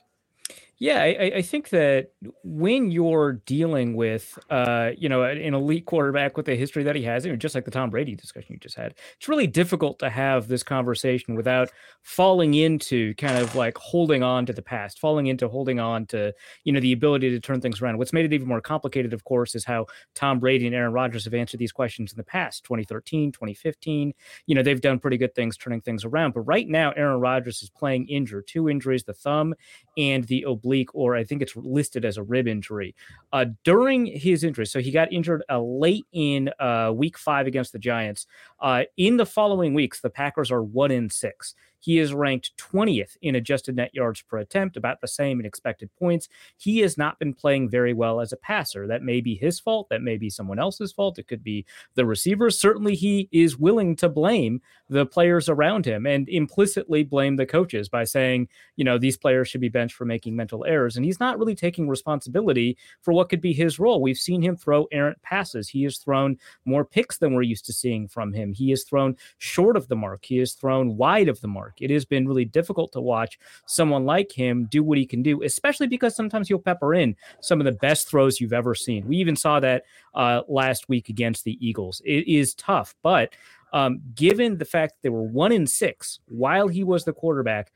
[0.77, 2.11] Yeah, I, I, think that
[2.43, 7.03] when you're dealing with, uh, you know, an elite quarterback with the history that he
[7.03, 10.49] has, just like the Tom Brady discussion you just had, it's really difficult to have
[10.49, 15.47] this conversation without falling into kind of like holding on to the past, falling into
[15.47, 16.33] holding on to,
[16.65, 17.97] you know, the ability to turn things around.
[17.97, 21.23] What's made it even more complicated, of course, is how Tom Brady and Aaron Rodgers
[21.23, 24.13] have answered these questions in the past, 2013, 2015.
[24.45, 26.33] You know, they've done pretty good things turning things around.
[26.33, 29.53] But right now, Aaron Rodgers is playing injured, two injuries, the thumb
[29.97, 32.95] and the oblique, or I think it's listed as a rib injury.
[33.33, 37.71] Uh, during his injury, so he got injured uh, late in uh, week five against
[37.71, 38.27] the Giants.
[38.59, 41.55] Uh, in the following weeks, the Packers are one in six.
[41.79, 45.89] He is ranked 20th in adjusted net yards per attempt, about the same in expected
[45.97, 46.27] points.
[46.57, 48.87] He has not been playing very well as a passer.
[48.87, 49.89] That may be his fault.
[49.89, 51.19] That may be someone else's fault.
[51.19, 52.59] It could be the receivers.
[52.59, 57.89] Certainly, he is willing to blame the players around him and implicitly blame the coaches
[57.89, 60.95] by saying, you know, these players should be benched for making mental errors.
[60.95, 64.01] And he's not really taking responsibility for what could be his role.
[64.01, 65.69] We've seen him throw errant passes.
[65.69, 68.53] He has thrown more picks than we're used to seeing from him.
[68.53, 70.25] He has thrown short of the mark.
[70.25, 71.64] He has thrown wide of the mark.
[71.79, 75.43] It has been really difficult to watch someone like him do what he can do,
[75.43, 79.07] especially because sometimes he'll pepper in some of the best throws you've ever seen.
[79.07, 82.01] We even saw that uh, last week against the Eagles.
[82.05, 83.33] It is tough, but
[83.73, 87.71] um, given the fact that they were one in six while he was the quarterback,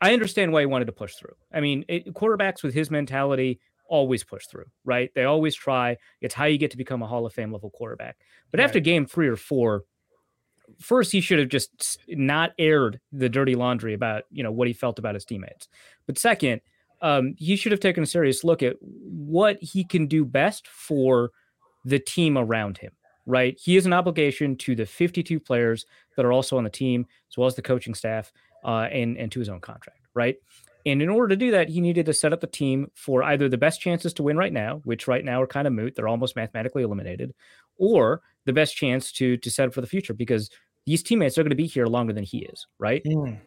[0.00, 1.34] I understand why he wanted to push through.
[1.52, 5.10] I mean, it, quarterbacks with his mentality always push through, right?
[5.14, 5.96] They always try.
[6.20, 8.18] It's how you get to become a Hall of Fame level quarterback.
[8.50, 8.64] But right.
[8.64, 9.84] after game three or four,
[10.80, 14.74] first he should have just not aired the dirty laundry about you know what he
[14.74, 15.68] felt about his teammates
[16.06, 16.60] but second
[17.00, 21.30] um, he should have taken a serious look at what he can do best for
[21.84, 22.92] the team around him,
[23.26, 23.58] right?
[23.62, 27.36] He has an obligation to the 52 players that are also on the team, as
[27.36, 28.32] well as the coaching staff,
[28.64, 30.36] uh, and and to his own contract, right?
[30.86, 33.48] And in order to do that, he needed to set up the team for either
[33.48, 36.08] the best chances to win right now, which right now are kind of moot; they're
[36.08, 37.34] almost mathematically eliminated,
[37.76, 40.50] or the best chance to to set up for the future because
[40.86, 43.04] these teammates are going to be here longer than he is, right?
[43.04, 43.38] Mm.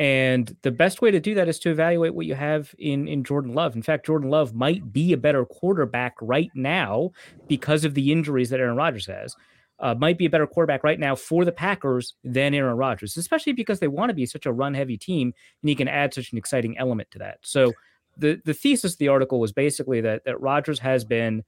[0.00, 3.22] And the best way to do that is to evaluate what you have in in
[3.22, 3.76] Jordan Love.
[3.76, 7.12] In fact, Jordan Love might be a better quarterback right now
[7.46, 9.36] because of the injuries that Aaron Rodgers has.
[9.78, 13.52] Uh, might be a better quarterback right now for the Packers than Aaron Rodgers, especially
[13.52, 16.30] because they want to be such a run heavy team and he can add such
[16.30, 17.38] an exciting element to that.
[17.42, 17.72] So
[18.16, 21.44] the the thesis of the article was basically that that Rodgers has been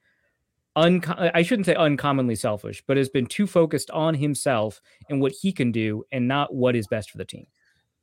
[0.77, 5.33] unco- I shouldn't say uncommonly selfish, but has been too focused on himself and what
[5.33, 7.47] he can do and not what is best for the team.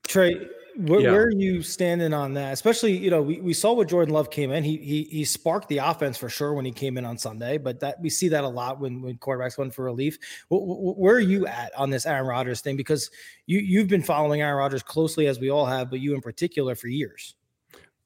[0.08, 1.12] Trey, where, yeah.
[1.12, 2.54] where, are you standing on that?
[2.54, 4.64] Especially, you know, we, we saw what Jordan Love came in.
[4.64, 7.80] He, he he sparked the offense for sure when he came in on Sunday, but
[7.82, 10.18] that we see that a lot when when quarterbacks went for relief.
[10.50, 12.78] Where are you at on this Aaron Rodgers thing?
[12.78, 13.12] Because
[13.46, 16.74] you you've been following Aaron Rodgers closely as we all have, but you in particular
[16.74, 17.36] for years.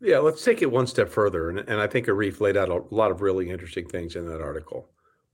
[0.02, 1.50] Yeah, let's take it one step further.
[1.50, 4.42] And, and I think Arif laid out a lot of really interesting things in that
[4.42, 4.90] article.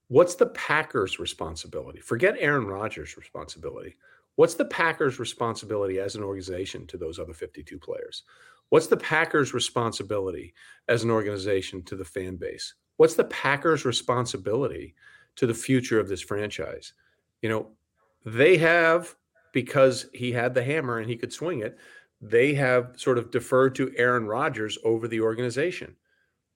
[0.07, 1.99] What's the Packers' responsibility?
[1.99, 3.95] Forget Aaron Rodgers' responsibility.
[4.35, 8.23] What's the Packers' responsibility as an organization to those other 52 players?
[8.69, 10.53] What's the Packers' responsibility
[10.87, 12.73] as an organization to the fan base?
[12.97, 14.95] What's the Packers' responsibility
[15.37, 16.93] to the future of this franchise?
[17.41, 17.67] You know,
[18.25, 19.15] they have,
[19.53, 21.77] because he had the hammer and he could swing it,
[22.21, 25.95] they have sort of deferred to Aaron Rodgers over the organization.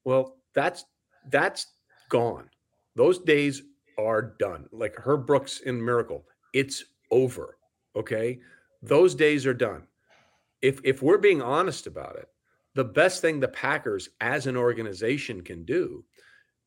[0.03, 0.85] Well, that's
[1.29, 1.67] that's
[2.09, 2.49] gone.
[2.95, 3.63] Those days
[3.97, 4.67] are done.
[4.71, 7.57] Like Herb Brooks in Miracle, it's over.
[7.95, 8.39] Okay.
[8.81, 9.87] Those days are done.
[10.61, 12.27] If if we're being honest about it,
[12.75, 16.05] the best thing the Packers as an organization can do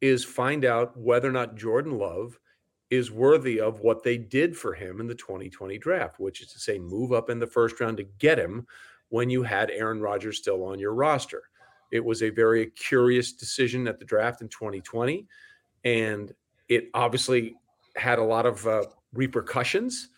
[0.01, 2.39] is find out whether or not Jordan Love
[2.91, 6.59] is worthy of what they did for him in the 2020 draft, which is to
[6.59, 8.67] say, move up in the first round to get him
[9.11, 11.43] when you had Aaron Rodgers still on your roster.
[11.93, 15.27] It was a very curious decision at the draft in 2020,
[15.85, 16.33] and
[16.69, 17.57] it obviously
[17.97, 20.09] had a lot of uh, repercussions.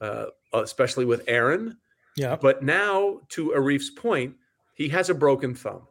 [0.00, 1.76] Uh, uh, especially with Aaron.
[2.16, 2.36] Yeah.
[2.40, 4.34] But now, to Arif's point,
[4.74, 5.86] he has a broken thumb.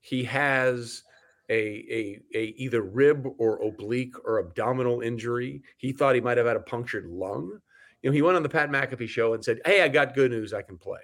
[0.00, 1.02] He has
[1.48, 5.62] a, a, a either rib or oblique or abdominal injury.
[5.76, 7.58] He thought he might have had a punctured lung.
[8.02, 10.30] You know, he went on the Pat McAfee show and said, "Hey, I got good
[10.30, 10.52] news.
[10.52, 11.00] I can play."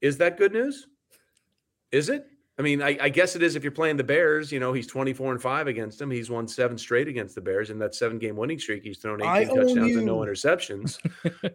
[0.00, 0.88] Is that good news?
[1.90, 2.26] Is it?
[2.58, 4.52] I mean, I, I, guess it is if you're playing the Bears.
[4.52, 6.10] You know, he's 24 and five against them.
[6.10, 8.82] He's won seven straight against the Bears in that seven game winning streak.
[8.82, 10.98] He's thrown 18 touchdowns and no interceptions.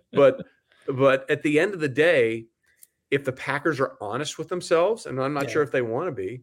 [0.11, 0.45] but
[0.87, 2.47] but at the end of the day,
[3.11, 5.49] if the Packers are honest with themselves, and I'm not yeah.
[5.49, 6.41] sure if they want to be,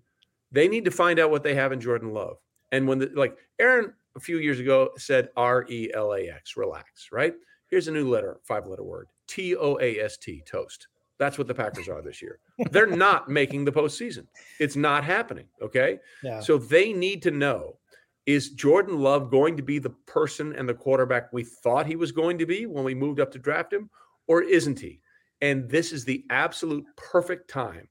[0.54, 2.36] they need to find out what they have in Jordan Love.
[2.72, 6.56] And when the like Aaron a few years ago said R E L A X,
[6.56, 7.34] relax, right?
[7.68, 10.88] Here's a new letter, five letter word T O A S T, toast.
[11.18, 12.40] That's what the Packers are this year.
[12.70, 14.26] They're not making the postseason.
[14.58, 15.46] It's not happening.
[15.62, 15.98] Okay.
[16.22, 16.40] Yeah.
[16.40, 17.78] So they need to know
[18.26, 22.10] is Jordan Love going to be the person and the quarterback we thought he was
[22.10, 23.90] going to be when we moved up to draft him?
[24.26, 25.00] or isn't he?
[25.40, 27.88] And this is the absolute perfect time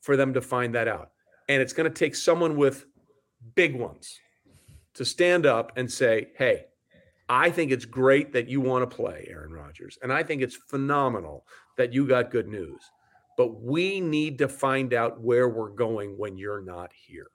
[0.00, 1.10] for them to find that out.
[1.48, 2.86] And it's going to take someone with
[3.54, 4.18] big ones
[4.94, 6.66] to stand up and say, hey,
[7.28, 9.98] I think it's great that you want to play, Aaron Rodgers.
[10.02, 12.80] And I think it's phenomenal that you got good news.
[13.36, 17.28] But we need to find out where we're going when you're not here.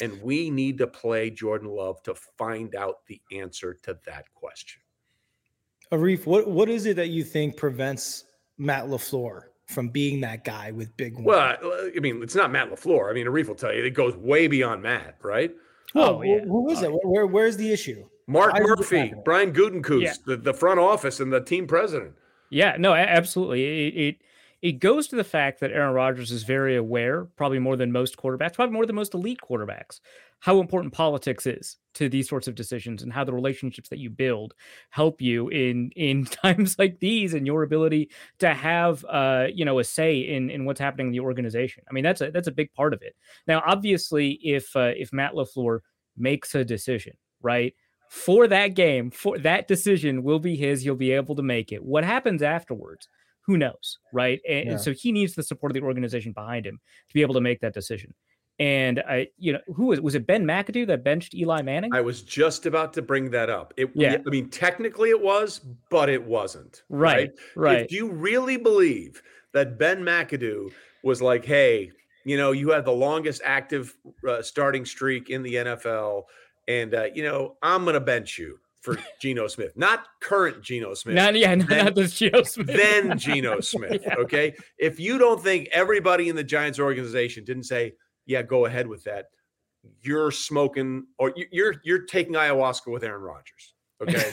[0.00, 4.80] And we need to play Jordan Love to find out the answer to that question.
[5.92, 8.24] Arif, what what is it that you think prevents
[8.58, 11.26] Matt LaFleur from being that guy with big wins?
[11.26, 11.56] Well,
[11.96, 13.10] I mean, it's not Matt LaFleur.
[13.10, 15.52] I mean, Arif will tell you it goes way beyond Matt, right?
[15.94, 16.40] Oh, yeah.
[16.40, 17.00] who is oh, it?
[17.04, 18.06] Where where's the issue?
[18.26, 20.12] Mark Why Murphy, Brian Gutekunst, yeah.
[20.26, 22.14] the, the front office and the team president.
[22.50, 23.64] Yeah, no, absolutely.
[23.64, 24.16] It, it
[24.60, 28.16] it goes to the fact that Aaron Rodgers is very aware, probably more than most
[28.16, 30.00] quarterbacks, probably more than most elite quarterbacks,
[30.40, 34.08] how important politics is to these sorts of decisions and how the relationships that you
[34.08, 34.54] build
[34.90, 39.78] help you in in times like these and your ability to have uh you know
[39.78, 41.82] a say in in what's happening in the organization.
[41.90, 43.14] I mean that's a that's a big part of it.
[43.46, 45.80] Now obviously if uh, if Matt LaFleur
[46.16, 47.74] makes a decision, right?
[48.08, 51.84] For that game, for that decision will be his, you'll be able to make it.
[51.84, 53.06] What happens afterwards?
[53.48, 54.40] who knows, right?
[54.46, 54.72] And, yeah.
[54.72, 57.40] and, so he needs the support of the organization behind him to be able to
[57.40, 58.12] make that decision.
[58.60, 60.26] And I, you know, who was was it?
[60.26, 61.94] Ben McAdoo that benched Eli Manning.
[61.94, 63.72] I was just about to bring that up.
[63.76, 66.82] It, yeah, I mean, technically it was, but it wasn't.
[66.88, 67.72] Right, right.
[67.74, 67.80] right.
[67.84, 70.72] If you really believe that Ben McAdoo
[71.04, 71.92] was like, hey,
[72.24, 73.96] you know, you had the longest active
[74.28, 76.24] uh, starting streak in the NFL
[76.68, 80.94] and uh, you know I'm going to bench you for Geno Smith, not current Geno
[80.94, 81.16] Smith.
[81.16, 82.66] Not yeah, not, Then- not this Geno Smith.
[82.76, 84.02] then Geno Smith.
[84.18, 84.54] Okay.
[84.78, 87.94] If you don't think everybody in the Giants organization didn't say,
[88.28, 89.26] yeah, go ahead with that,
[90.02, 93.74] you're smoking or you- you're you're taking ayahuasca with Aaron Rodgers.
[94.00, 94.32] Okay.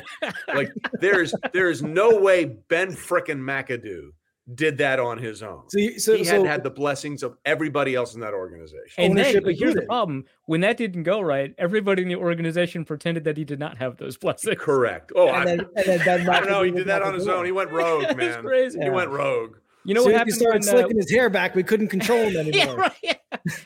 [0.53, 4.09] like there's there's no way Ben frickin' McAdoo
[4.53, 5.63] did that on his own.
[5.69, 9.03] So, you- so, he so had had the blessings of everybody else in that organization.
[9.03, 12.85] and then but here's the problem: when that didn't go right, everybody in the organization
[12.85, 14.55] pretended that he did not have those blessings.
[14.59, 15.11] Correct.
[15.15, 16.61] Oh, and I, then, and then Ben I don't know.
[16.61, 17.43] He did that on his own.
[17.45, 18.43] He went rogue, man.
[18.43, 18.77] crazy.
[18.77, 18.91] He Yeah.
[18.91, 19.55] went rogue.
[19.85, 21.55] You know So what he happened started when, uh, slicking his hair back.
[21.55, 22.51] We couldn't control him anymore.
[22.53, 22.77] yeah, anymore.
[22.77, 22.93] right.
[23.03, 23.13] yeah.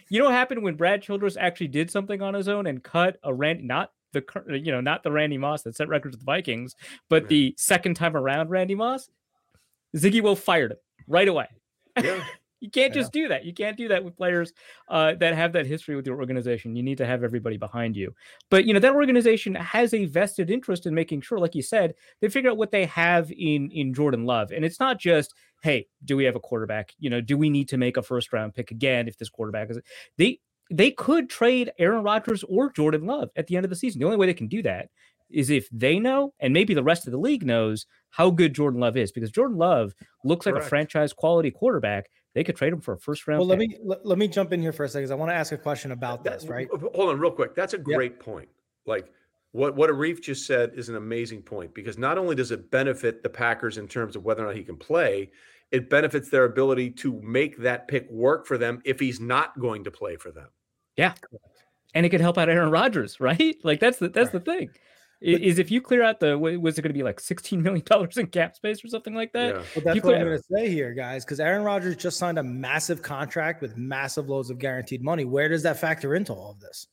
[0.09, 3.17] You know what happened when Brad Childress actually did something on his own and cut
[3.23, 6.21] a Randy, not the cur- you know not the Randy Moss that set records with
[6.21, 6.75] the Vikings,
[7.09, 7.27] but Yeah.
[7.29, 9.09] the second time around Randy Moss,
[9.95, 10.77] Zygi Wilf fired him
[11.07, 11.47] right away.
[12.01, 12.23] Yeah.
[12.59, 13.45] You can't just do that.
[13.45, 14.51] You can't do that with players
[14.89, 16.75] uh, that have that history with your organization.
[16.75, 18.13] You need to have everybody behind you.
[18.49, 21.93] But you know that organization has a vested interest in making sure, like you said,
[22.21, 25.87] they figure out what they have in in Jordan Love, and it's not just hey,
[26.05, 26.93] do we have a quarterback?
[26.99, 29.69] You know, do we need to make a first round pick again if this quarterback
[29.69, 29.79] is
[30.17, 30.39] they
[30.71, 33.99] they could trade Aaron Rodgers or Jordan Love at the end of the season.
[33.99, 34.89] The only way they can do that
[35.29, 38.79] is if they know, and maybe the rest of the league knows how good Jordan
[38.79, 39.93] Love is, because Jordan Love
[40.23, 42.09] looks like a franchise quality quarterback.
[42.35, 43.39] They could trade him for a first round.
[43.39, 43.69] Well, let pick.
[43.71, 45.05] me let, let me jump in here for a second.
[45.07, 46.67] 'cause I want to ask a question about That- this, right?
[46.71, 47.55] Hold on, real quick.
[47.55, 48.49] That's a great point.
[48.85, 49.11] Like
[49.51, 53.23] what what Arif just said is an amazing point because not only does it benefit
[53.23, 55.31] the Packers in terms of whether or not he can play,
[55.71, 59.83] it benefits their ability to make that pick work for them if he's not going
[59.83, 60.49] to play for them.
[60.95, 61.13] Yeah.
[61.95, 63.55] And it could help out Aaron Rodgers, right?
[63.63, 64.69] Like that's the that's the thing.
[65.21, 67.61] I- But- Is if you clear out the was it going to be like sixteen
[67.63, 69.55] million dollars in cap space or something like that?
[69.55, 69.61] Yeah.
[69.75, 72.39] But that's you what I'm going to say here, guys, because Aaron Rodgers just signed
[72.39, 75.25] a massive contract with massive loads of guaranteed money.
[75.25, 76.87] Where does that factor into all of this?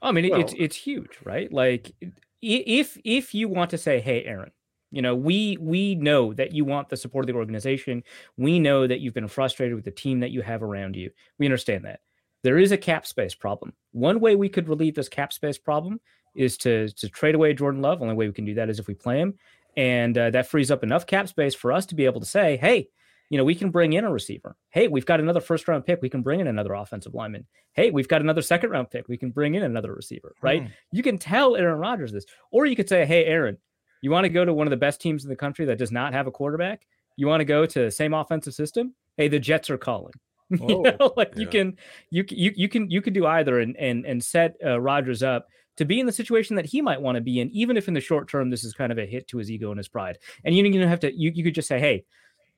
[0.00, 1.52] I mean, it- it's it's huge, right?
[1.52, 1.92] Like
[2.40, 4.52] if if you want to say, "Hey, Aaron,
[4.92, 8.04] you know, we we know that you want the support of the organization.
[8.36, 11.10] We know that you've been frustrated with the team that you have around you.
[11.38, 12.00] We understand that.
[12.44, 13.72] There is a cap space problem.
[13.90, 16.00] One way we could relieve this cap space problem
[16.38, 18.00] is to to trade away Jordan Love.
[18.00, 19.34] Only way we can do that is if we play him,
[19.76, 22.56] and uh, that frees up enough cap space for us to be able to say,
[22.56, 22.88] "Hey,
[23.30, 24.56] you know, we can bring in a receiver.
[24.70, 26.00] Hey, we've got another first round pick.
[26.00, 27.46] We can bring in another offensive lineman.
[27.74, 29.06] Hey, we've got another second round pick.
[29.08, 30.62] We can bring in another receiver, right?
[30.62, 30.68] Hmm.
[30.92, 32.24] You can tell Aaron Rodgers this.
[32.50, 33.58] Or you could say, hey, Aaron,
[34.00, 35.92] you want to go to one of the best teams in the country that does
[35.92, 36.86] not have a quarterback?
[37.16, 38.94] You want to go to the same offensive system?
[39.16, 40.14] Hey, the Jets are calling.
[40.50, 41.76] you know, like you can
[42.08, 45.46] you you you can you can do either and and and set uh, Rodgers up
[45.78, 47.94] to be in the situation that he might want to be in, even if in
[47.94, 50.18] the short term this is kind of a hit to his ego and his pride.
[50.44, 52.04] And you don't have to you, you could just say, hey,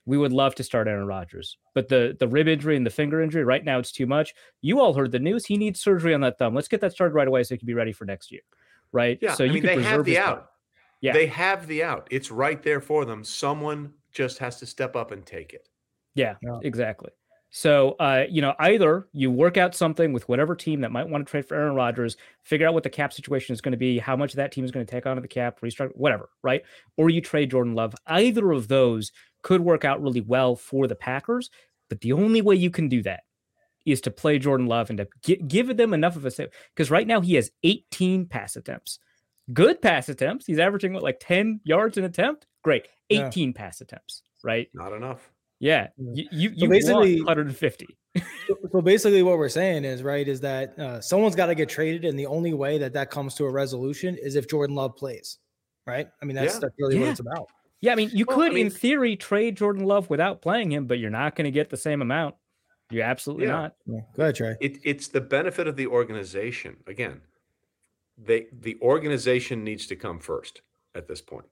[0.06, 3.22] we would love to start Aaron Rodgers, but the the rib injury and the finger
[3.22, 4.34] injury right now it's too much.
[4.62, 6.54] You all heard the news; he needs surgery on that thumb.
[6.54, 8.40] Let's get that started right away so he can be ready for next year,
[8.92, 9.18] right?
[9.20, 9.34] Yeah.
[9.34, 10.36] So I you mean, could they preserve have the out.
[10.38, 10.50] spot.
[11.02, 11.12] Yeah.
[11.12, 12.08] They have the out.
[12.10, 13.24] It's right there for them.
[13.24, 15.68] Someone just has to step up and take it.
[16.14, 16.58] Yeah, Yeah.
[16.62, 17.10] exactly.
[17.50, 21.26] So, uh, you know, either you work out something with whatever team that might want
[21.26, 23.98] to trade for Aaron Rodgers, figure out what the cap situation is going to be,
[23.98, 26.62] how much that team is going to take onto the cap, restart, whatever, right?
[26.96, 27.94] Or you trade Jordan Love.
[28.06, 29.10] Either of those
[29.42, 31.50] could work out really well for the Packers,
[31.88, 33.24] but the only way you can do that
[33.84, 36.50] is to play Jordan Love and to gi- give them enough of a save.
[36.74, 39.00] Because right now he has 18 pass attempts.
[39.52, 40.46] Good pass attempts.
[40.46, 42.46] He's averaging what, like 10 yards an attempt?
[42.62, 42.86] Great.
[43.08, 43.26] Yeah.
[43.26, 44.68] 18 pass attempts, right?
[44.72, 45.32] Not enough.
[45.60, 46.12] Yeah, Yeah.
[46.14, 47.86] you you, So you basically- want 150.
[48.48, 51.68] So, so basically, what we're saying is right is that uh, someone's got to get
[51.68, 54.96] traded, and the only way that that comes to a resolution is if Jordan Love
[54.96, 55.38] plays,
[55.86, 56.08] right?
[56.20, 56.60] I mean, that's Yeah.
[56.60, 57.02] that's really Yeah.
[57.02, 57.48] what it's about.
[57.82, 60.86] Yeah, I mean, you Well, I could, in theory, trade Jordan Love without playing him,
[60.86, 62.34] but you're not going to get the same amount.
[62.90, 63.52] You're absolutely Yeah.
[63.52, 63.76] not.
[63.86, 64.00] Yeah.
[64.16, 64.56] Go ahead, Trey.
[64.60, 66.78] It, it's the benefit of the organization.
[66.88, 67.20] Again,
[68.18, 70.62] they the organization needs to come first
[70.94, 71.46] at this point.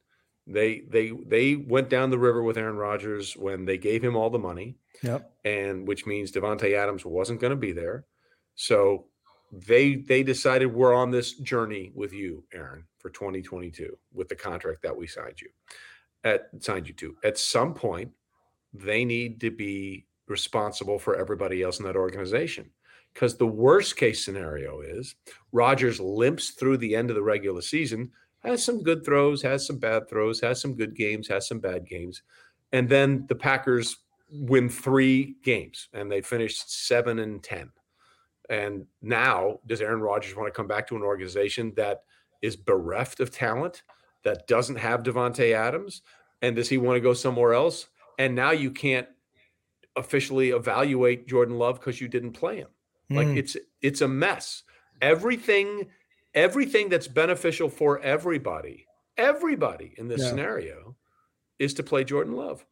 [0.49, 4.31] They they they went down the river with Aaron Rodgers when they gave him all
[4.31, 5.31] the money, Yep.
[5.45, 8.07] and which means Davante Adams wasn't going to be there.
[8.55, 9.05] So
[9.53, 14.83] they they decided we're on this journey with you, Aaron, for 2022 with the contract
[14.83, 15.49] that we signed you
[16.25, 17.17] at signed you to.
[17.23, 18.11] At some point,
[18.73, 22.71] they need to be responsible for everybody else in that organization.
[23.15, 25.15] Because the worst case scenario is
[25.53, 28.13] Rodgers limps through the end of the regular season,
[28.45, 31.87] has some good throws, has some bad throws, has some good games, has some bad
[31.87, 32.23] games.
[32.73, 33.97] And then the Packers
[34.31, 37.71] win three games and they finished seven and 10.
[38.51, 42.03] And now, does Aaron Rodgers want to come back to an organization that
[42.41, 43.83] is bereft of talent,
[44.25, 46.03] that doesn't have Davante Adams?
[46.41, 47.89] And does he want to go somewhere else?
[48.19, 49.09] And now you can't
[49.97, 52.69] officially evaluate Jordan Love because you didn't play him.
[53.11, 53.39] Like Mm.
[53.39, 54.63] it's it's a mess.
[55.01, 55.89] Everything
[56.35, 60.31] everything that's beneficial for everybody, everybody in this Yeah.
[60.31, 60.97] scenario
[61.59, 62.65] is to play Jordan Love.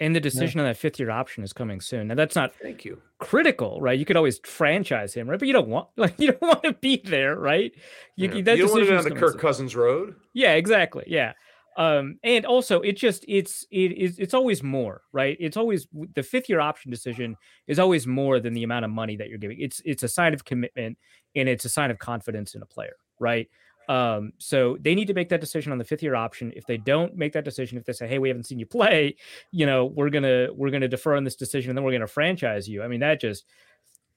[0.00, 2.06] And the decision on that fifth year option is coming soon.
[2.06, 3.02] Now that's not Thank you.
[3.18, 3.98] critical, right?
[3.98, 5.40] You could always franchise him, right?
[5.40, 7.72] But you don't want like you don't want to be there, right?
[8.14, 9.40] You, that you don't want to be on the Kirk soon.
[9.40, 10.14] Cousins road.
[10.34, 11.02] Yeah, exactly.
[11.08, 11.32] Yeah.
[11.78, 15.36] Um, and also it just it's it is it's always more, right?
[15.38, 17.36] It's always the fifth year option decision
[17.68, 19.60] is always more than the amount of money that you're giving.
[19.60, 20.98] It's it's a sign of commitment
[21.36, 23.48] and it's a sign of confidence in a player, right?
[23.88, 26.52] Um, so they need to make that decision on the fifth year option.
[26.56, 29.14] If they don't make that decision, if they say, "Hey, we haven't seen you play,"
[29.52, 32.68] you know, we're gonna we're gonna defer on this decision, and then we're gonna franchise
[32.68, 32.82] you.
[32.82, 33.46] I mean, that just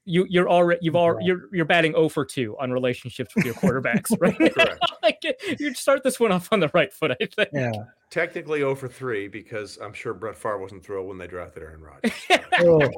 [0.05, 3.53] you you're already you've already you're you're batting 0 for 2 on relationships with your
[3.53, 4.35] quarterbacks, right?
[4.35, 4.79] Correct.
[5.03, 5.21] like
[5.59, 7.49] you start this one off on the right foot, I think.
[7.53, 7.71] Yeah.
[8.09, 11.81] Technically 0 for 3 because I'm sure Brett Favre wasn't thrilled when they drafted Aaron
[11.81, 12.11] Rodgers.
[12.59, 12.89] oh,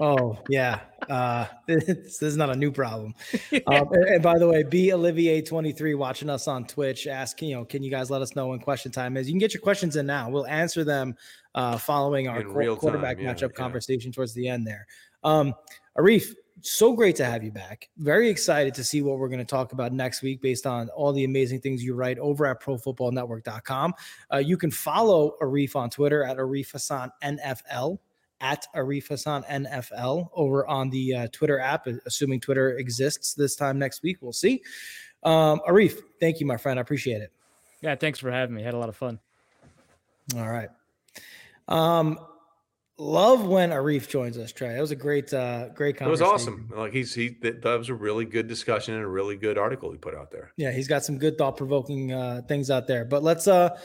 [0.00, 0.80] oh, yeah.
[1.08, 3.14] Uh, this, this is not a new problem.
[3.52, 7.06] Um, and, and by the way, B Olivier twenty three watching us on Twitch.
[7.06, 9.28] asking, you know, can you guys let us know when question time is?
[9.28, 10.30] You can get your questions in now.
[10.30, 11.14] We'll answer them
[11.54, 13.62] uh, following our qu- real quarterback time, yeah, matchup yeah.
[13.62, 14.86] conversation towards the end there.
[15.22, 15.54] Um,
[15.98, 17.88] Arif, so great to have you back.
[17.98, 21.12] Very excited to see what we're going to talk about next week based on all
[21.12, 23.94] the amazing things you write over at profootballnetwork.com.
[24.32, 27.98] Uh, you can follow Arif on Twitter at Arif Hassan NFL
[28.40, 33.78] at Arif Hassan NFL over on the uh, Twitter app, assuming Twitter exists this time
[33.78, 34.18] next week.
[34.20, 34.62] We'll see.
[35.22, 36.78] Um, Arif, thank you, my friend.
[36.78, 37.32] I appreciate it.
[37.80, 38.62] Yeah, thanks for having me.
[38.62, 39.18] Had a lot of fun.
[40.36, 40.68] All right.
[41.68, 42.18] Um,
[42.98, 44.74] love when Arif joins us, Trey.
[44.74, 46.28] That was a great, uh, great conversation.
[46.28, 46.72] It was awesome.
[46.74, 49.90] Like he's he that, that was a really good discussion and a really good article
[49.92, 50.52] he put out there.
[50.56, 53.04] Yeah, he's got some good thought provoking uh, things out there.
[53.04, 53.78] But let's uh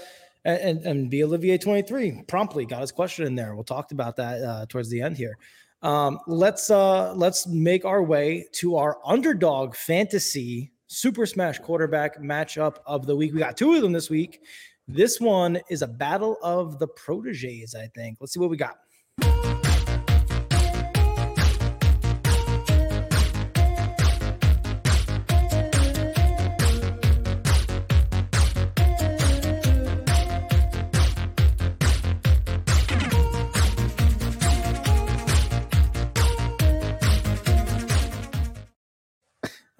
[0.44, 3.54] and and be Olivier twenty three promptly got his question in there.
[3.54, 5.38] We'll talk about that uh, towards the end here.
[5.82, 12.78] Um, let's uh let's make our way to our underdog fantasy Super Smash quarterback matchup
[12.86, 13.34] of the week.
[13.34, 14.42] We got two of them this week.
[14.88, 18.18] This one is a battle of the proteges, I think.
[18.20, 18.78] Let's see what we got.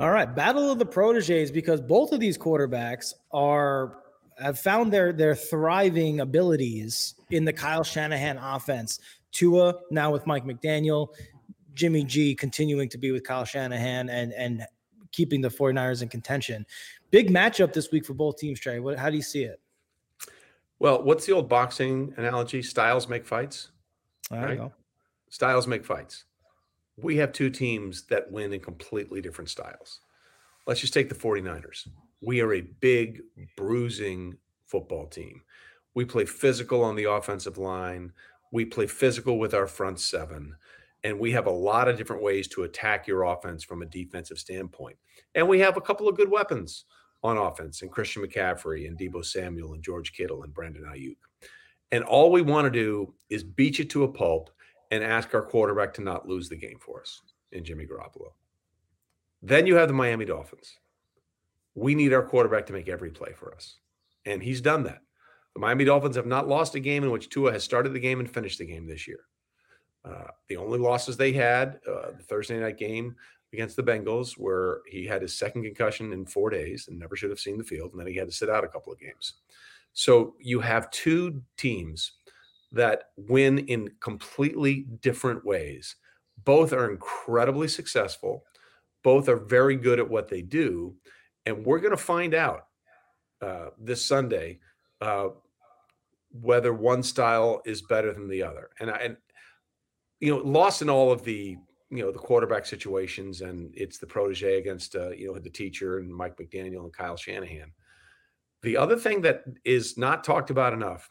[0.02, 4.00] All right, battle of the proteges because both of these quarterbacks are
[4.40, 9.00] have found their their thriving abilities in the Kyle Shanahan offense.
[9.32, 11.10] Tua now with Mike McDaniel,
[11.76, 14.66] Jimmy G continuing to be with Kyle Shanahan and and
[15.12, 16.66] keeping the 49ers in contention.
[17.12, 18.80] Big matchup this week for both teams, Trey.
[18.80, 19.62] What how do you see it?
[20.80, 22.64] Well, what's the old boxing analogy?
[22.64, 23.70] Styles make fights.
[24.32, 24.58] There you Right.
[24.58, 24.74] go.
[25.30, 26.26] Styles make fights.
[26.98, 30.02] We have two teams that win in completely different styles.
[30.68, 31.88] Let's just take the 49ers.
[32.22, 33.22] We are a big,
[33.58, 34.38] bruising
[34.68, 35.42] football team.
[35.96, 38.12] We play physical on the offensive line.
[38.52, 40.56] We play physical with our front seven.
[41.04, 44.38] And we have a lot of different ways to attack your offense from a defensive
[44.38, 44.98] standpoint.
[45.34, 46.86] And we have a couple of good weapons
[47.24, 51.18] on offense and Christian McCaffrey and Deebo Samuel and George Kittle and Brandon Aiyuk.
[51.92, 54.50] And all we want to do is beat you to a pulp
[54.92, 57.22] and ask our quarterback to not lose the game for us
[57.52, 58.34] in Jimmy Garoppolo.
[59.42, 60.78] Then you have the Miami Dolphins.
[61.74, 63.78] We need our quarterback to make every play for us.
[64.26, 65.02] And he's done that.
[65.56, 68.20] The Miami Dolphins have not lost a game in which Tua has started the game
[68.20, 69.22] and finished the game this year.
[70.04, 73.16] Uh, the only losses they had, uh, the Thursday night game
[73.54, 77.30] against the Bengals, where he had his second concussion in four days and never should
[77.30, 79.34] have seen the field, and then he had to sit out a couple of games.
[79.94, 82.14] So you have two teams
[82.72, 85.96] that win in completely different ways.
[86.44, 88.46] Both are incredibly successful.
[89.04, 90.96] Both are very good at what they do.
[91.46, 92.68] And we're going to find out
[93.42, 94.60] uh, this Sunday
[95.02, 95.30] uh,
[96.32, 98.70] whether one style is better than the other.
[98.80, 99.18] And, I, and,
[100.20, 101.58] you know, lost in all of the,
[101.90, 105.98] you know, the quarterback situations and it's the protege against, uh, you know, the teacher
[105.98, 107.72] and Mike McDaniel and Kyle Shanahan.
[108.62, 111.10] The other thing that is not talked about enough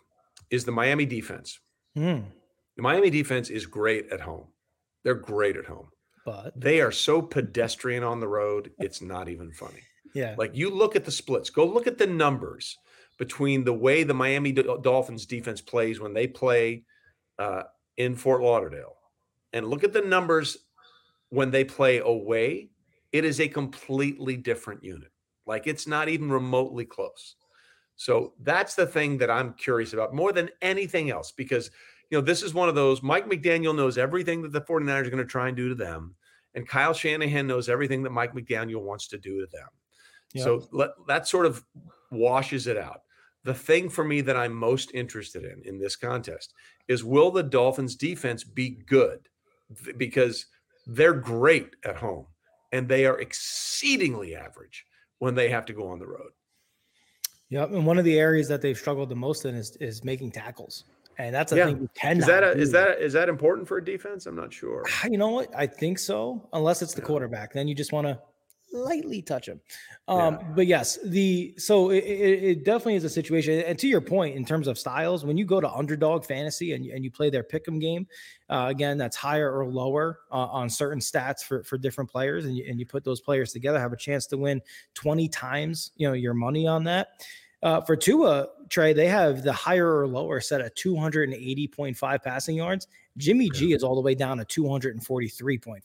[0.50, 1.60] is the Miami defense.
[1.94, 2.20] Hmm,
[2.76, 4.48] The Miami defense is great at home.
[5.04, 5.88] They're great at home.
[6.24, 9.82] but They are so pedestrian on the road, it's not even funny.
[10.14, 12.76] yeah, Like you look at the splits, go look at the numbers
[13.18, 16.84] between the way the Miami Dol- Dolphins defense plays when they play
[17.38, 17.64] uh,
[17.96, 18.96] in Fort Lauderdale
[19.52, 20.56] and look at the numbers
[21.28, 22.70] when they play away.
[23.12, 25.10] It is a completely different unit.
[25.46, 27.34] Like it's not even remotely close.
[28.00, 31.70] So that's the thing that I'm curious about more than anything else because
[32.08, 35.10] you know this is one of those Mike McDaniel knows everything that the 49ers are
[35.10, 36.14] going to try and do to them
[36.54, 39.68] and Kyle Shanahan knows everything that Mike McDaniel wants to do to them.
[40.32, 40.44] Yep.
[40.44, 41.62] So let, that sort of
[42.10, 43.02] washes it out.
[43.44, 46.54] The thing for me that I'm most interested in in this contest
[46.88, 49.28] is will the Dolphins defense be good?
[49.98, 50.46] Because
[50.86, 52.28] they're great at home
[52.72, 54.86] and they are exceedingly average
[55.18, 56.30] when they have to go on the road.
[57.50, 60.30] Yep, and one of the areas that they've struggled the most in is is making
[60.30, 60.84] tackles,
[61.18, 61.66] and that's a yeah.
[61.66, 62.20] thing you cannot.
[62.20, 64.26] Is that a, is that is that important for a defense?
[64.26, 64.84] I'm not sure.
[64.88, 65.48] Ah, you know what?
[65.56, 67.06] I think so, unless it's the yeah.
[67.06, 67.52] quarterback.
[67.52, 68.20] Then you just want to
[68.72, 69.60] lightly touch him.
[70.08, 70.48] Um, yeah.
[70.54, 73.62] But yes, the so it, it, it, definitely is a situation.
[73.62, 76.84] And to your point, in terms of styles, when you go to underdog fantasy and,
[76.86, 78.06] and you play their pick'em game,
[78.48, 82.56] uh, again, that's higher or lower uh, on certain stats for, for different players, and
[82.56, 84.60] you, and you put those players together, have a chance to win
[84.94, 87.08] 20 times, you know, your money on that.
[87.62, 92.88] Uh, for Tua, Trey, they have the higher or lower set at 280.5 passing yards.
[93.18, 95.82] Jimmy G is all the way down to 243.5.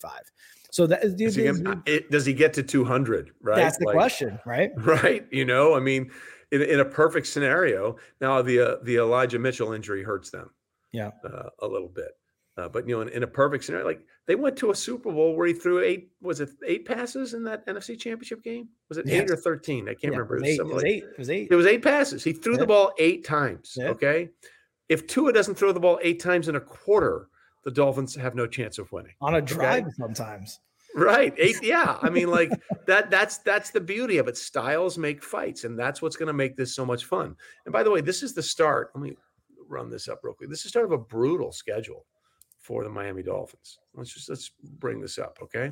[0.75, 3.31] So that does he, get, does he get to 200?
[3.41, 3.55] Right.
[3.55, 4.71] That's the like, question, right?
[4.77, 5.25] Right.
[5.31, 6.11] You know, I mean,
[6.51, 10.49] in, in a perfect scenario, now the uh, the Elijah Mitchell injury hurts them.
[10.91, 11.11] Yeah.
[11.23, 12.09] Uh, a little bit.
[12.57, 15.13] Uh, but you know, in, in, a perfect scenario, like they went to a Super
[15.13, 18.67] Bowl where he threw eight, was it eight passes in that NFC Championship game?
[18.89, 19.87] Was it eight or thirteen?
[19.87, 20.35] I can't yeah, remember.
[20.35, 20.59] It was, eight.
[20.59, 21.03] It was, like, eight.
[21.03, 21.47] it was eight.
[21.51, 22.21] It was eight passes.
[22.21, 22.59] He threw yeah.
[22.59, 23.75] the ball eight times.
[23.77, 23.91] Yeah.
[23.91, 24.27] Okay,
[24.89, 27.29] if Tua doesn't throw the ball eight times in a quarter,
[27.65, 29.13] the Dolphins have no chance of winning.
[29.21, 29.91] On a drive, okay?
[29.97, 30.59] sometimes.
[30.95, 31.33] Right.
[31.37, 31.97] Eight, yeah.
[32.01, 32.51] I mean, like
[32.85, 34.37] that, that's that's the beauty of it.
[34.37, 37.35] Styles make fights, and that's what's going to make this so much fun.
[37.65, 38.91] And by the way, this is the start.
[38.95, 39.17] Let me
[39.67, 40.49] run this up real quick.
[40.49, 42.05] This is sort of a brutal schedule
[42.59, 43.79] for the Miami Dolphins.
[43.93, 45.71] Let's just let's bring this up, okay?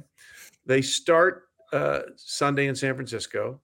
[0.66, 3.62] They start uh, Sunday in San Francisco,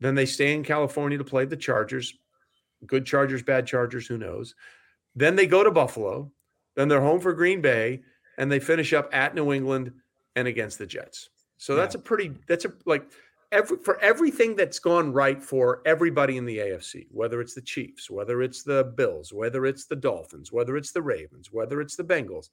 [0.00, 2.14] then they stay in California to play the Chargers.
[2.86, 4.56] Good Chargers, bad Chargers, who knows?
[5.14, 6.32] Then they go to Buffalo,
[6.74, 8.02] then they're home for Green Bay,
[8.38, 9.92] and they finish up at New England
[10.36, 11.28] and against the Jets.
[11.58, 11.82] So yeah.
[11.82, 13.10] that's a pretty that's a like
[13.52, 18.10] every for everything that's gone right for everybody in the AFC, whether it's the Chiefs,
[18.10, 22.04] whether it's the Bills, whether it's the Dolphins, whether it's the Ravens, whether it's the
[22.04, 22.48] Bengals,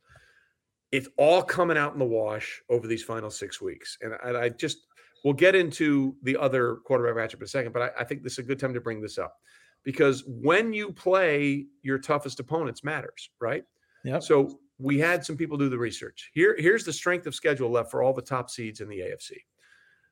[0.92, 3.98] it's all coming out in the wash over these final six weeks.
[4.02, 4.86] And I, I just
[5.24, 8.34] we'll get into the other quarterback matchup in a second, but I, I think this
[8.34, 9.36] is a good time to bring this up
[9.84, 13.64] because when you play your toughest opponents matters, right?
[14.04, 14.20] Yeah.
[14.20, 16.32] So we had some people do the research.
[16.34, 19.34] Here, here's the strength of schedule left for all the top seeds in the AFC.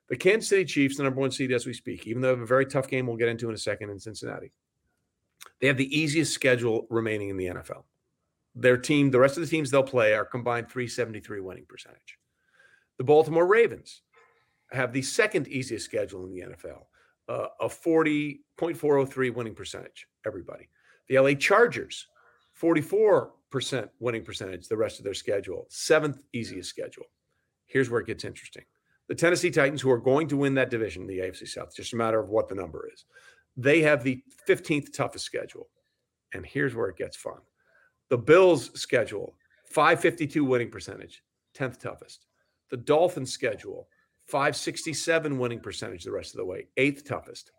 [0.09, 2.43] The Kansas City Chiefs, the number one seed as we speak, even though they have
[2.43, 4.51] a very tough game we'll get into in a second in Cincinnati.
[5.59, 7.83] They have the easiest schedule remaining in the NFL.
[8.55, 12.17] Their team, the rest of the teams they'll play are combined 373 winning percentage.
[12.97, 14.01] The Baltimore Ravens
[14.71, 16.85] have the second easiest schedule in the NFL,
[17.29, 20.69] uh, a 40.403 winning percentage, everybody.
[21.07, 22.07] The LA Chargers,
[22.57, 25.67] 44 percent winning percentage the rest of their schedule.
[25.69, 27.05] Seventh easiest schedule.
[27.65, 28.63] Here's where it gets interesting.
[29.07, 31.97] The Tennessee Titans, who are going to win that division, the AFC South, just a
[31.97, 33.05] matter of what the number is,
[33.55, 35.69] they have the 15th toughest schedule.
[36.33, 37.39] And here's where it gets fun.
[38.09, 39.35] The Bills' schedule,
[39.69, 41.23] 552 winning percentage,
[41.55, 42.25] 10th toughest.
[42.69, 43.87] The Dolphins' schedule,
[44.25, 47.51] 567 winning percentage the rest of the way, eighth toughest.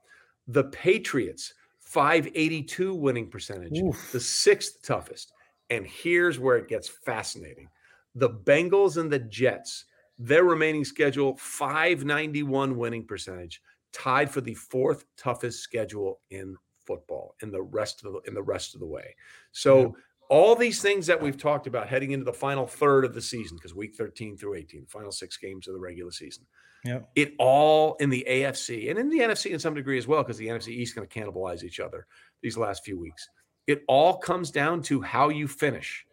[0.49, 1.55] The Patriots,
[1.89, 4.12] 582 winning percentage, Oof.
[4.12, 5.32] the sixth toughest.
[5.70, 7.68] And here's where it gets fascinating
[8.14, 9.86] the Bengals and the Jets,
[10.18, 13.62] their remaining schedule, 591 winning percentage,
[13.93, 18.43] tied for the fourth toughest schedule in football in the rest of the in the
[18.43, 19.14] rest of the way.
[19.53, 19.89] So yeah.
[20.28, 23.56] All these things that we've talked about heading into the final third of the season,
[23.56, 26.44] because week 13 through 18, final six games of the regular season.
[26.84, 27.00] Yeah.
[27.16, 30.36] It all in the AFC and in the NFC in some degree as well, because
[30.36, 32.06] the NFC East is going to cannibalize each other
[32.42, 33.28] these last few weeks.
[33.66, 36.04] It all comes down to how you finish.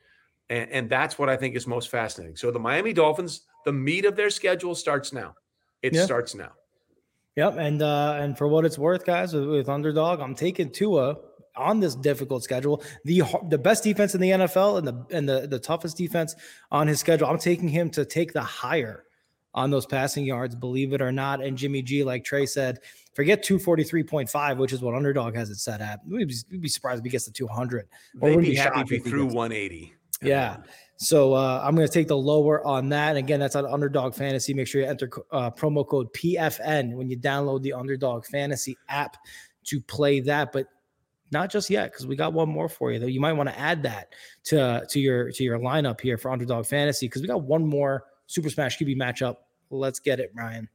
[0.50, 2.36] And, and, that's what I think is most fascinating.
[2.36, 5.34] So the Miami Dolphins, the meat of their schedule starts now.
[5.82, 6.06] It yeah.
[6.06, 6.52] starts now.
[7.36, 7.58] Yep.
[7.58, 11.18] And uh, and for what it's worth, guys, with, with underdog, I'm taking Tua
[11.58, 12.84] on this difficult schedule.
[13.04, 16.36] The the best defense in the NFL and the and the, the toughest defense
[16.72, 17.28] on his schedule.
[17.28, 19.06] I'm taking him to take the higher
[19.56, 21.42] on those passing yards, believe it or not.
[21.42, 22.80] And Jimmy G, like Trey said,
[23.14, 26.02] forget 243.5, which is what underdog has it set at.
[26.06, 27.88] We'd be, we'd be surprised if he gets to 200.
[28.22, 29.94] They'd be, be happy if he threw 180.
[30.22, 30.58] Yeah.
[30.98, 33.10] So uh, I'm going to take the lower on that.
[33.10, 34.54] And again, that's on Underdog Fantasy.
[34.54, 39.18] Make sure you enter uh, promo code PFN when you download the Underdog Fantasy app
[39.66, 40.52] to play that.
[40.52, 40.68] But
[41.36, 43.00] not just yet, because we got one more for you.
[43.00, 44.14] Though you might want to add that
[44.46, 48.06] to to your to your lineup here for Underdog Fantasy, because we got one more
[48.28, 49.36] Super Smash QB matchup
[49.70, 50.70] Let's get it, Ryan.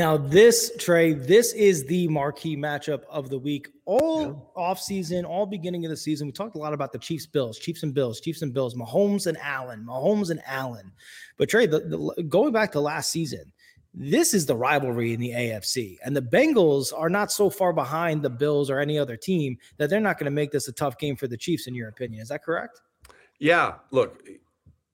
[0.00, 3.68] Now, this Trey, this is the marquee matchup of the week.
[3.84, 4.32] All yeah.
[4.56, 7.58] off season, all beginning of the season, we talked a lot about the Chiefs, Bills,
[7.58, 10.90] Chiefs and Bills, Chiefs and Bills, Mahomes and Allen, Mahomes and Allen.
[11.36, 13.52] But Trey, the, the, going back to last season,
[13.92, 18.22] this is the rivalry in the AFC, and the Bengals are not so far behind
[18.22, 20.96] the Bills or any other team that they're not going to make this a tough
[20.96, 21.66] game for the Chiefs.
[21.66, 22.80] In your opinion, is that correct?
[23.38, 23.74] Yeah.
[23.90, 24.26] Look,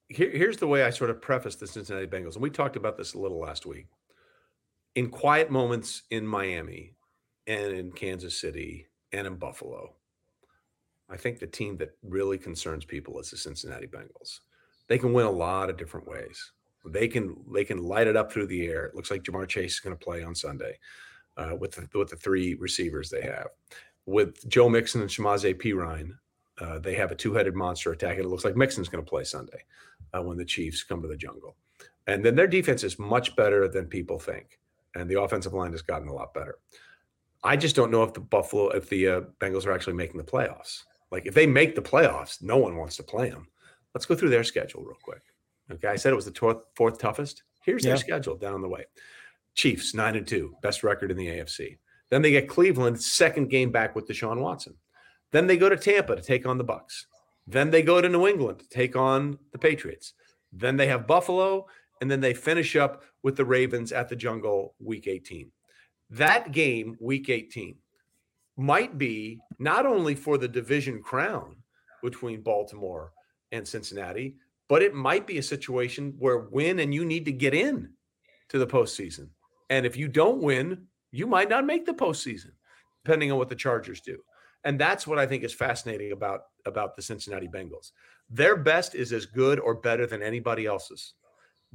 [0.09, 2.97] here, here's the way I sort of preface the Cincinnati Bengals, and we talked about
[2.97, 3.87] this a little last week
[4.97, 6.95] in quiet moments in Miami
[7.45, 9.93] and in Kansas City and in Buffalo,
[11.07, 14.39] I think the team that really concerns people is the Cincinnati Bengals.
[14.87, 16.51] They can win a lot of different ways.
[16.83, 18.85] They can they can light it up through the air.
[18.85, 20.79] It looks like Ja'Marr Chase is going to play on Sunday
[21.37, 23.49] uh, with the, with the three receivers they have.
[24.07, 26.13] With Joe Mixon and Samaje Perine,
[26.59, 28.15] uh, they have a two-headed monster attack.
[28.15, 29.63] And it looks like Mixon's going to play Sunday
[30.15, 31.55] uh, when the Chiefs come to the jungle.
[32.07, 34.57] And then their defense is much better than people think
[34.97, 36.55] and the offensive line has gotten a lot better.
[37.43, 40.23] I just don't know if the Buffalo, if the uh, Bengals are actually making the
[40.23, 40.83] playoffs.
[41.11, 43.47] Like if they make the playoffs, no one wants to play them.
[43.93, 45.21] Let's go through their schedule real quick.
[45.71, 47.43] Okay, I said it was the fourth, fourth toughest.
[47.63, 47.91] Here's yeah.
[47.91, 48.85] their schedule down the way:
[49.55, 51.77] Chiefs nine and two, best record in the AFC.
[52.09, 54.75] Then they get Cleveland, second game back with Deshaun Watson.
[55.31, 57.07] Then they go to Tampa to take on the Bucks.
[57.45, 60.13] Then they go to New England to take on the Patriots.
[60.53, 61.67] Then they have Buffalo,
[62.01, 65.51] and then they finish up with the Ravens at the Jungle week 18.
[66.09, 67.75] That game, week 18,
[68.55, 71.55] might be not only for the division crown
[72.01, 73.11] between Baltimore
[73.51, 74.35] and Cincinnati,
[74.69, 77.89] but it might be a situation where win and you need to get in
[78.49, 79.29] to the postseason.
[79.69, 82.51] And if you don't win, you might not make the postseason,
[83.03, 84.17] depending on what the Chargers do.
[84.63, 87.91] And that's what I think is fascinating about, about the Cincinnati Bengals.
[88.29, 91.13] Their best is as good or better than anybody else's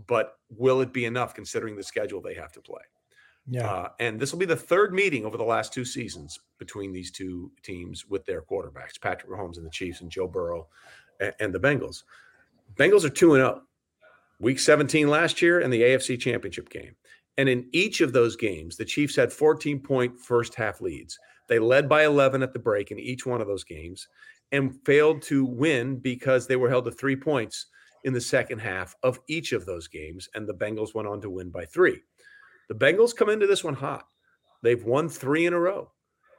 [0.06, 2.82] but will it be enough considering the schedule they have to play?
[3.48, 3.70] Yeah.
[3.70, 7.10] Uh, and this will be the third meeting over the last two seasons between these
[7.10, 10.68] two teams with their quarterbacks, Patrick Mahomes and the Chiefs, and Joe Burrow
[11.20, 12.04] and, and the Bengals.
[12.74, 13.62] Bengals are 2 and 0.
[14.38, 16.96] Week 17 last year and the AFC Championship game.
[17.38, 21.18] And in each of those games, the Chiefs had 14 point first half leads.
[21.48, 24.08] They led by 11 at the break in each one of those games
[24.50, 27.66] and failed to win because they were held to three points
[28.04, 31.30] in the second half of each of those games, and the Bengals went on to
[31.30, 32.00] win by three.
[32.68, 34.04] The Bengals come into this one hot.
[34.62, 35.92] They've won three in a row.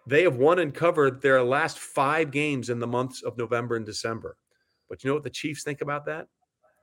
[0.08, 3.86] They have won and covered their last five games in the months of November and
[3.86, 4.38] December.
[4.90, 6.28] But you know what the Chiefs think about that?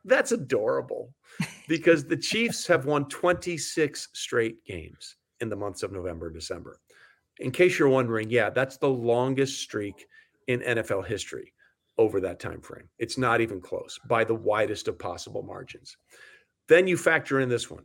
[0.04, 1.12] That's adorable
[1.68, 6.80] because the Chiefs have won 26 straight games in the months of November and December.
[7.38, 10.06] In case you're wondering, yeah, that's the longest streak
[10.48, 11.52] in NFL history
[12.00, 12.88] over that time frame.
[12.98, 15.98] It's not even close by the widest of possible margins.
[16.66, 17.84] Then you factor in this one.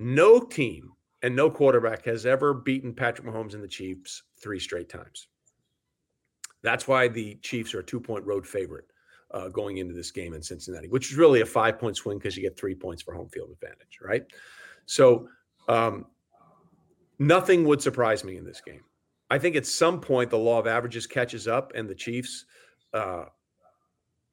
[0.00, 0.90] No team
[1.22, 5.28] and no quarterback has ever beaten Patrick Mahomes and the Chiefs three straight times.
[6.62, 8.86] That's why the Chiefs are a two-point road favorite
[9.32, 12.42] uh, going into this game in Cincinnati, which is really a five-point swing because you
[12.42, 14.24] get three points for home field advantage, right?
[14.86, 15.28] So
[15.68, 16.06] um,
[17.18, 18.80] nothing would surprise me in this game.
[19.28, 22.46] I think at some point the law of averages catches up, and the Chiefs
[22.94, 23.24] uh,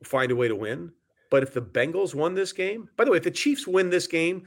[0.03, 0.91] find a way to win.
[1.29, 4.07] But if the Bengals won this game, by the way, if the Chiefs win this
[4.07, 4.45] game,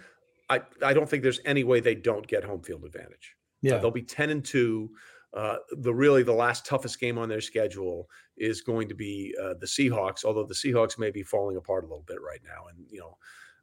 [0.51, 3.35] I, I don't think there's any way they don't get home field advantage.
[3.63, 4.91] Yeah, uh, they'll be ten and two.
[5.33, 9.55] Uh, the really the last toughest game on their schedule is going to be uh,
[9.59, 10.25] the Seahawks.
[10.25, 13.19] Although the Seahawks may be falling apart a little bit right now, and you know,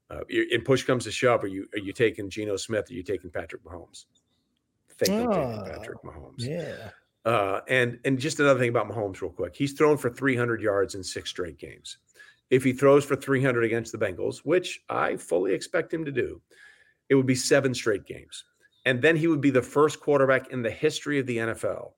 [0.10, 2.89] uh, in push comes to shove, are you are you taking Geno Smith?
[2.89, 4.06] Or are you taking Patrick Mahomes?
[4.97, 6.39] Think oh, taking Patrick Mahomes.
[6.39, 6.89] Yeah.
[7.24, 10.95] Uh, and and just another thing about Mahomes, real quick, he's thrown for 300 yards
[10.95, 11.97] in six straight games.
[12.49, 16.41] If he throws for 300 against the Bengals, which I fully expect him to do,
[17.09, 18.43] it would be seven straight games,
[18.86, 21.91] and then he would be the first quarterback in the history of the NFL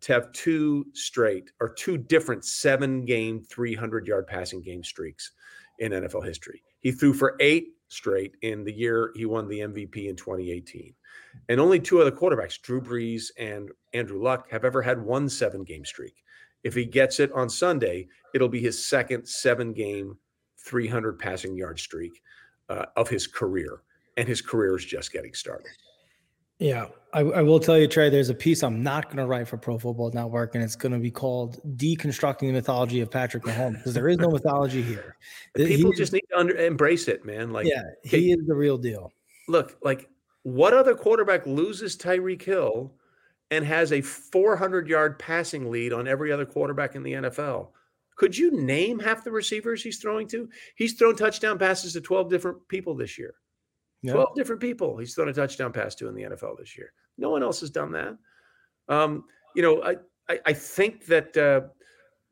[0.00, 5.32] to have two straight or two different seven game 300 yard passing game streaks
[5.78, 6.62] in NFL history.
[6.80, 10.94] He threw for eight straight in the year he won the MVP in 2018.
[11.48, 15.64] And only two other quarterbacks, Drew Brees and Andrew Luck, have ever had one seven
[15.64, 16.14] game streak.
[16.64, 20.18] If he gets it on Sunday, it'll be his second seven game,
[20.66, 22.20] 300 passing yard streak
[22.68, 23.82] uh, of his career.
[24.16, 25.70] And his career is just getting started.
[26.58, 28.10] Yeah, I, I, will tell you, Trey.
[28.10, 30.90] There's a piece I'm not going to write for Pro Football Network, and it's going
[30.90, 35.16] to be called "Deconstructing the Mythology of Patrick Mahomes" because there is no mythology here.
[35.56, 37.52] People just need to under, embrace it, man.
[37.52, 39.12] Like, yeah, he is the real deal.
[39.46, 40.08] Look, like
[40.42, 42.94] what other quarterback loses Tyreek Hill
[43.50, 47.68] and has a 400 yard passing lead on every other quarterback in the NFL?
[48.16, 50.48] Could you name half the receivers he's throwing to?
[50.74, 53.34] He's thrown touchdown passes to 12 different people this year.
[54.02, 54.12] Yeah.
[54.12, 56.92] 12 different people he's thrown a touchdown pass to in the NFL this year.
[57.16, 58.16] No one else has done that.
[58.88, 59.24] Um,
[59.54, 59.96] you know, I,
[60.28, 61.68] I, I think that, uh,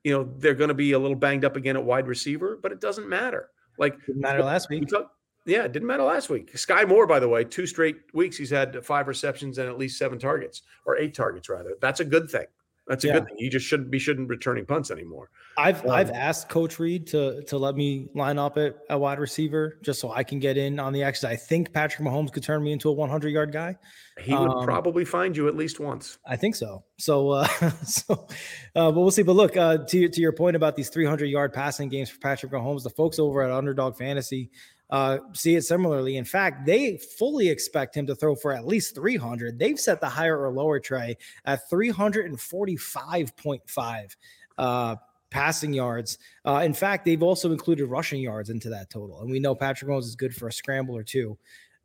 [0.04, 2.72] you know, they're going to be a little banged up again at wide receiver, but
[2.72, 3.50] it doesn't matter.
[3.78, 4.88] Like, didn't matter last week.
[4.88, 5.10] Talk,
[5.46, 6.56] yeah, it didn't matter last week.
[6.56, 9.98] Sky Moore, by the way, two straight weeks, he's had five receptions and at least
[9.98, 11.76] seven targets, or eight targets, rather.
[11.80, 12.46] That's a good thing.
[12.86, 13.12] That's a yeah.
[13.14, 13.36] good thing.
[13.38, 15.30] You just shouldn't be shouldn't returning punts anymore.
[15.58, 19.18] I've um, I've asked Coach Reed to to let me line up at a wide
[19.18, 21.28] receiver just so I can get in on the action.
[21.28, 23.76] I think Patrick Mahomes could turn me into a 100 yard guy.
[24.20, 26.18] He would um, probably find you at least once.
[26.26, 26.84] I think so.
[26.98, 27.46] So uh,
[27.84, 28.28] so,
[28.76, 29.22] uh, but we'll see.
[29.22, 32.52] But look, uh, to to your point about these 300 yard passing games for Patrick
[32.52, 34.50] Mahomes, the folks over at Underdog Fantasy
[34.90, 36.16] uh, see it similarly.
[36.16, 39.58] In fact, they fully expect him to throw for at least 300.
[39.58, 44.16] They've set the higher or lower Trey at 345.5
[44.58, 44.96] uh,
[45.30, 46.18] passing yards.
[46.44, 49.20] Uh, in fact, they've also included rushing yards into that total.
[49.20, 51.36] And we know Patrick Mahomes is good for a scramble or two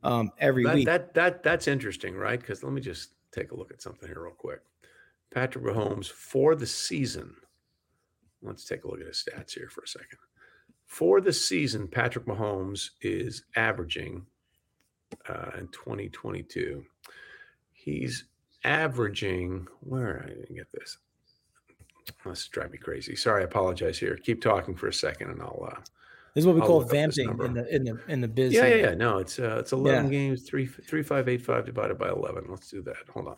[0.02, 0.86] um, every that, week.
[0.86, 2.40] That that that's interesting, right?
[2.40, 4.60] Because let me just take a look at something here real quick.
[5.32, 7.34] Patrick Mahomes for the season.
[8.42, 10.18] Let's take a look at his stats here for a second.
[10.92, 14.26] For the season, Patrick Mahomes is averaging
[15.26, 16.84] uh, in 2022.
[17.72, 18.24] He's
[18.62, 20.98] averaging where I didn't get this.
[22.26, 23.16] This drive me crazy.
[23.16, 24.18] Sorry, I apologize here.
[24.18, 25.66] Keep talking for a second, and I'll.
[25.72, 25.80] Uh,
[26.34, 28.52] this is what we I'll call vamping in the in the in the biz.
[28.52, 28.94] Yeah, yeah, yeah.
[28.94, 30.18] No, it's uh, it's eleven yeah.
[30.18, 32.44] games, three three five eight five divided by eleven.
[32.50, 33.08] Let's do that.
[33.14, 33.36] Hold on.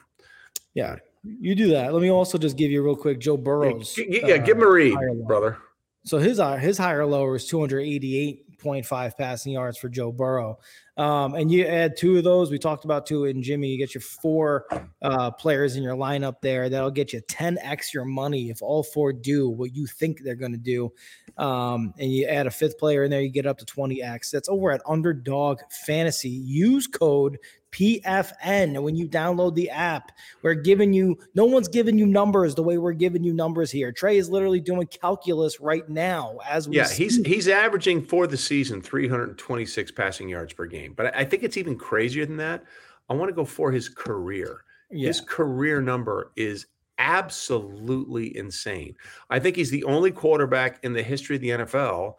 [0.74, 1.92] Yeah, you do that.
[1.92, 3.96] Let me also just give you real quick Joe Burrows.
[3.96, 5.58] Yeah, yeah uh, give him a read, brother.
[6.04, 10.58] So his uh, his higher lower is 288.5 passing yards for Joe Burrow.
[10.96, 12.50] Um, and you add two of those.
[12.50, 13.68] We talked about two in Jimmy.
[13.68, 14.66] You get your four
[15.02, 16.68] uh, players in your lineup there.
[16.68, 20.52] That'll get you 10x your money if all four do what you think they're going
[20.52, 20.92] to do.
[21.36, 24.30] Um, and you add a fifth player in there, you get up to 20x.
[24.30, 26.28] That's over at Underdog Fantasy.
[26.28, 27.38] Use code
[27.74, 28.80] PFN.
[28.82, 30.12] When you download the app,
[30.42, 33.90] we're giving you, no one's giving you numbers the way we're giving you numbers here.
[33.92, 38.36] Trey is literally doing calculus right now as we Yeah, he's he's averaging for the
[38.36, 40.94] season 326 passing yards per game.
[40.94, 42.64] But I think it's even crazier than that.
[43.10, 44.64] I want to go for his career.
[44.90, 45.08] Yeah.
[45.08, 46.66] His career number is
[46.98, 48.94] absolutely insane.
[49.28, 52.14] I think he's the only quarterback in the history of the NFL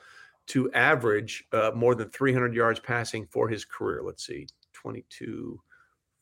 [0.47, 4.01] to average uh, more than 300 yards passing for his career.
[4.03, 4.47] Let's see.
[4.85, 5.59] 22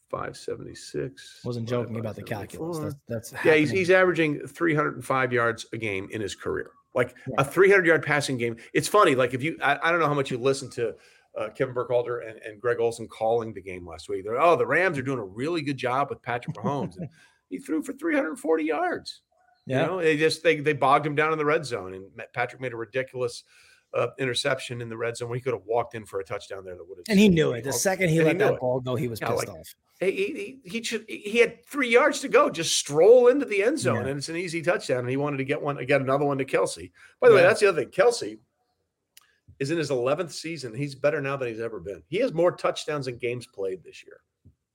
[0.09, 2.77] 576 wasn't joking about the calculus
[3.09, 7.35] that's, that's yeah he's, he's averaging 305 yards a game in his career like yeah.
[7.39, 10.13] a 300 yard passing game it's funny like if you I, I don't know how
[10.13, 10.95] much you listen to
[11.37, 14.23] uh, Kevin Burkhardt and, and Greg Olsen calling the game last week.
[14.23, 16.95] They're, oh, the Rams are doing a really good job with Patrick Mahomes.
[16.97, 17.09] and
[17.49, 19.21] he threw for 340 yards.
[19.65, 19.81] Yeah.
[19.81, 22.05] You know, they just they they bogged him down in the red zone, and
[22.35, 23.45] Patrick made a ridiculous
[23.93, 26.65] uh, interception in the red zone where he could have walked in for a touchdown
[26.65, 27.05] there that would have.
[27.09, 27.63] And he knew it.
[27.63, 28.59] The second he let he that it.
[28.59, 29.75] ball go, he was yeah, pissed like, off.
[29.99, 33.79] He, he, he, should, he had three yards to go, just stroll into the end
[33.79, 34.09] zone, yeah.
[34.09, 34.99] and it's an easy touchdown.
[34.99, 36.91] And he wanted to get one, get another one to Kelce.
[37.21, 37.41] By the yeah.
[37.41, 37.91] way, that's the other thing.
[37.91, 38.39] Kelce
[39.59, 40.73] is in his 11th season.
[40.73, 42.03] He's better now than he's ever been.
[42.07, 44.19] He has more touchdowns and games played this year.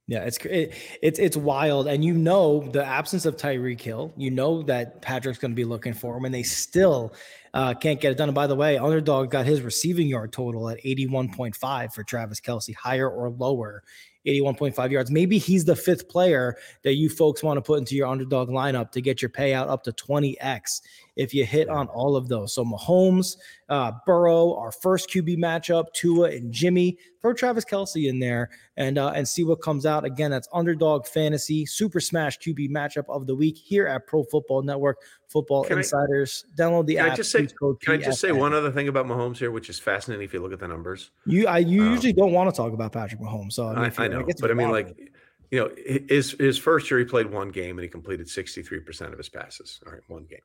[0.08, 4.14] Yeah, it's it, it's it's wild, and you know the absence of Tyreek Hill.
[4.16, 7.12] You know that Patrick's going to be looking for him, and they still
[7.52, 8.30] uh, can't get it done.
[8.30, 11.92] And by the way, Underdog got his receiving yard total at eighty one point five
[11.92, 13.82] for Travis Kelce, higher or lower
[14.26, 15.10] 81.5 yards.
[15.10, 18.90] Maybe he's the fifth player that you folks want to put into your underdog lineup
[18.92, 20.82] to get your payout up to 20x
[21.18, 22.54] if you hit on all of those.
[22.54, 23.36] So Mahomes,
[23.68, 26.96] uh, Burrow, our first QB matchup, Tua and Jimmy.
[27.20, 30.04] Throw Travis Kelce in there and uh, and see what comes out.
[30.04, 34.62] Again, that's Underdog Fantasy Super Smash QB matchup of the week here at Pro Football
[34.62, 34.98] Network.
[35.26, 36.44] Football can Insiders.
[36.46, 37.12] I, Download the app.
[37.12, 37.48] I just say,
[37.80, 40.40] can I just say one other thing about Mahomes here, which is fascinating if you
[40.40, 41.10] look at the numbers?
[41.26, 43.54] You I you um, usually don't want to talk about Patrick Mahomes.
[43.54, 44.96] So I, mean, I, I know, but I mean, like
[45.50, 45.70] you know,
[46.08, 49.80] his his first year he played one game and he completed 63% of his passes.
[49.86, 50.40] All right, one game.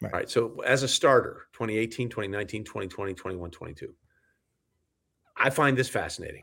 [0.00, 0.12] Right.
[0.12, 0.30] All right.
[0.30, 3.94] So as a starter, 2018, 2019, 2020, 21, 22.
[5.36, 6.42] I find this fascinating.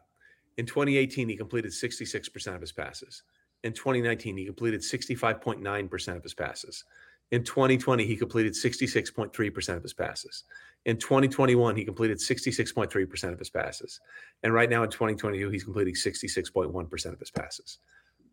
[0.57, 3.23] In 2018, he completed 66% of his passes.
[3.63, 6.83] In 2019, he completed 65.9% of his passes.
[7.31, 10.43] In 2020, he completed 66.3% of his passes.
[10.85, 13.99] In 2021, he completed 66.3% of his passes.
[14.43, 17.79] And right now in 2022, he's completing 66.1% of his passes.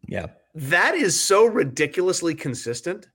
[0.07, 0.27] Yeah.
[0.55, 3.09] That is so ridiculously consistent.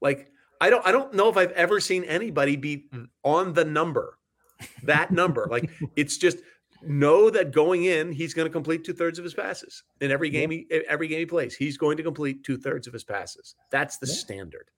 [0.00, 2.86] Like I don't I don't know if I've ever seen anybody be
[3.22, 4.18] on the number.
[4.82, 5.46] That number.
[5.50, 6.38] like it's just
[6.82, 10.30] know that going in, he's going to complete two thirds of his passes in every
[10.30, 10.50] game.
[10.50, 13.54] He, every game he plays, he's going to complete two thirds of his passes.
[13.70, 14.14] That's the yeah.
[14.14, 14.70] standard.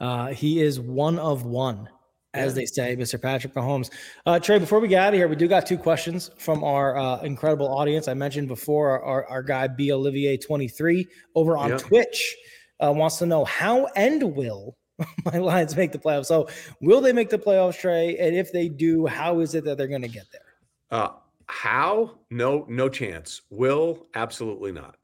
[0.00, 1.88] Uh, he is one of one
[2.34, 3.20] as they say, Mr.
[3.20, 3.90] Patrick Mahomes.
[4.26, 6.96] Uh, Trey, before we get out of here, we do got two questions from our
[6.96, 8.08] uh, incredible audience.
[8.08, 11.78] I mentioned before our, our guy B Olivier twenty three over on.
[11.78, 12.36] Twitch
[12.82, 14.76] uh, wants to know how and will
[15.24, 16.26] my Lions make the playoffs.
[16.26, 16.48] So,
[16.80, 18.16] will they make the playoffs, Trey?
[18.18, 20.42] And if they do, how is it that they're going to get there?
[20.90, 21.10] Uh,
[21.46, 22.18] how?
[22.30, 23.42] No, no chance.
[23.50, 24.06] Will?
[24.14, 24.96] Absolutely not.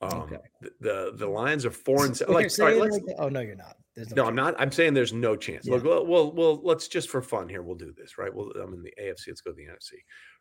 [0.00, 0.36] Um, okay.
[0.80, 2.34] the, the, Lions are four and seven.
[2.34, 3.76] Like, sorry, like, oh no, you're not.
[3.96, 4.54] No, no I'm not.
[4.58, 5.66] I'm saying there's no chance.
[5.66, 5.74] Yeah.
[5.74, 7.62] Look, well, well, well, let's just for fun here.
[7.62, 8.32] We'll do this, right?
[8.32, 9.28] Well, I'm in the AFC.
[9.28, 9.94] Let's go to the NFC.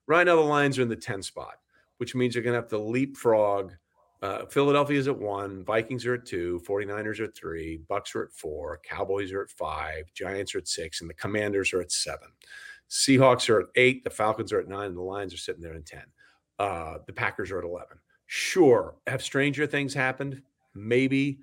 [0.06, 1.56] Right now, the Lions are in the 10 spot,
[1.98, 3.72] which means you're going to have to leapfrog.
[4.22, 8.24] Uh, Philadelphia is at one, Vikings are at two, 49ers are at three, Bucks are
[8.24, 11.92] at four, Cowboys are at five, Giants are at six, and the Commanders are at
[11.92, 12.30] seven.
[12.90, 15.76] Seahawks are at eight, the Falcons are at nine, and the Lions are sitting there
[15.76, 16.02] in 10.
[16.58, 17.98] Uh, the Packers are at 11.
[18.26, 18.96] Sure.
[19.06, 20.42] Have stranger things happened?
[20.74, 21.40] Maybe.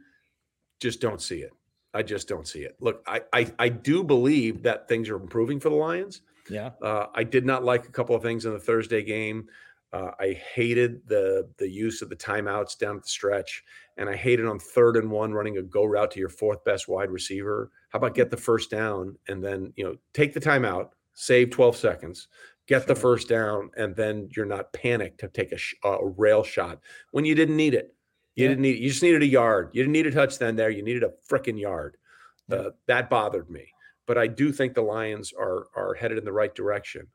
[0.81, 1.53] Just don't see it.
[1.95, 2.77] I just don't see it.
[2.81, 6.23] Look, I I, I do believe that things are improving for the Lions.
[6.51, 6.71] Yeah.
[6.83, 9.49] Uh, I did not like a couple of things in the Thursday game.
[9.95, 13.63] Uh, I hated the the use of the timeouts down at the stretch,
[13.97, 16.89] and I hated on third and one running a go route to your fourth best
[16.89, 17.71] wide receiver.
[17.91, 21.77] How about get the first down and then you know take the timeout, save twelve
[21.77, 22.27] seconds,
[22.67, 22.89] get sure.
[22.89, 26.81] the first down, and then you're not panicked to take a, sh- a rail shot
[27.13, 27.95] when you didn't need it.
[28.35, 28.49] You yeah.
[28.49, 28.79] didn't need.
[28.81, 29.71] You just needed a yard.
[29.75, 30.71] You didn't need a touchdown there.
[30.71, 31.97] You needed a freaking yard.
[32.49, 32.57] Yeah.
[32.57, 33.69] Uh, that bothered me.
[34.07, 37.07] But I do think the Lions are are headed in the right direction.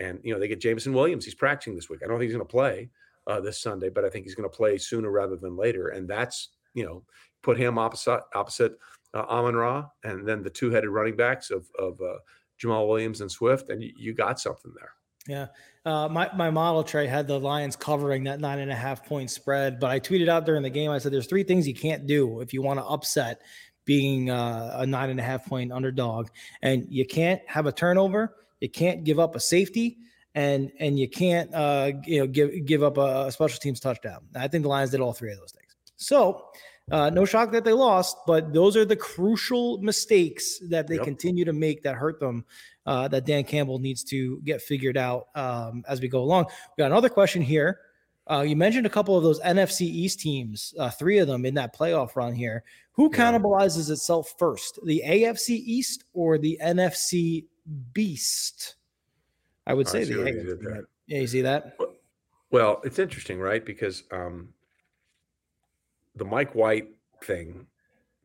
[0.00, 1.24] And you know they get Jameson Williams.
[1.24, 2.00] He's practicing this week.
[2.04, 2.90] I don't think he's going to play
[3.26, 5.88] uh, this Sunday, but I think he's going to play sooner rather than later.
[5.88, 7.04] And that's you know
[7.42, 8.78] put him opposite opposite
[9.14, 12.18] uh, Amon Ra, and then the two headed running backs of of uh,
[12.62, 14.92] Jamaal Williams and Swift, and you, you got something there.
[15.28, 15.46] Yeah.
[15.84, 19.30] Uh, my, my model Trey had the Lions covering that nine and a half point
[19.30, 20.90] spread, but I tweeted out during the game.
[20.90, 23.42] I said, there's three things you can't do if you want to upset
[23.84, 26.28] being uh, a nine and a half point underdog.
[26.62, 28.34] And you can't have a turnover.
[28.60, 29.98] You can't give up a safety
[30.34, 34.20] and, and you can't, uh, you know, give, give up a, special teams touchdown.
[34.36, 35.76] I think the Lions did all three of those things.
[35.96, 36.46] So,
[36.90, 41.04] uh, no shock that they lost, but those are the crucial mistakes that they yep.
[41.04, 42.44] continue to make that hurt them.
[42.86, 46.46] Uh, that Dan Campbell needs to get figured out um, as we go along.
[46.46, 47.80] We got another question here.
[48.30, 51.52] Uh, you mentioned a couple of those NFC East teams, uh, three of them in
[51.54, 52.64] that playoff run here.
[52.92, 57.44] Who cannibalizes itself first, the AFC East or the NFC
[57.92, 58.76] Beast?
[59.66, 60.84] I would say I the AFC.
[61.06, 61.76] Yeah, you see that?
[62.50, 63.64] Well, it's interesting, right?
[63.64, 64.48] Because um,
[66.16, 66.88] the Mike White
[67.22, 67.66] thing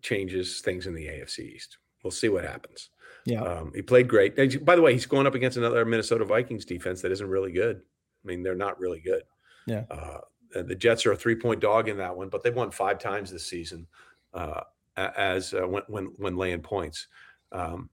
[0.01, 1.77] changes things in the AFC East.
[2.03, 2.89] We'll see what happens.
[3.25, 3.41] Yeah.
[3.41, 4.37] Um, he played great.
[4.37, 7.51] And by the way, he's going up against another Minnesota Vikings defense that isn't really
[7.51, 7.77] good.
[7.77, 9.23] I mean, they're not really good.
[9.65, 9.83] Yeah.
[9.89, 10.19] Uh,
[10.53, 13.31] the Jets are a three point dog in that one, but they've won five times
[13.31, 13.87] this season
[14.33, 14.61] uh,
[14.97, 17.07] as uh, when, when, when laying points.
[17.51, 17.89] Um,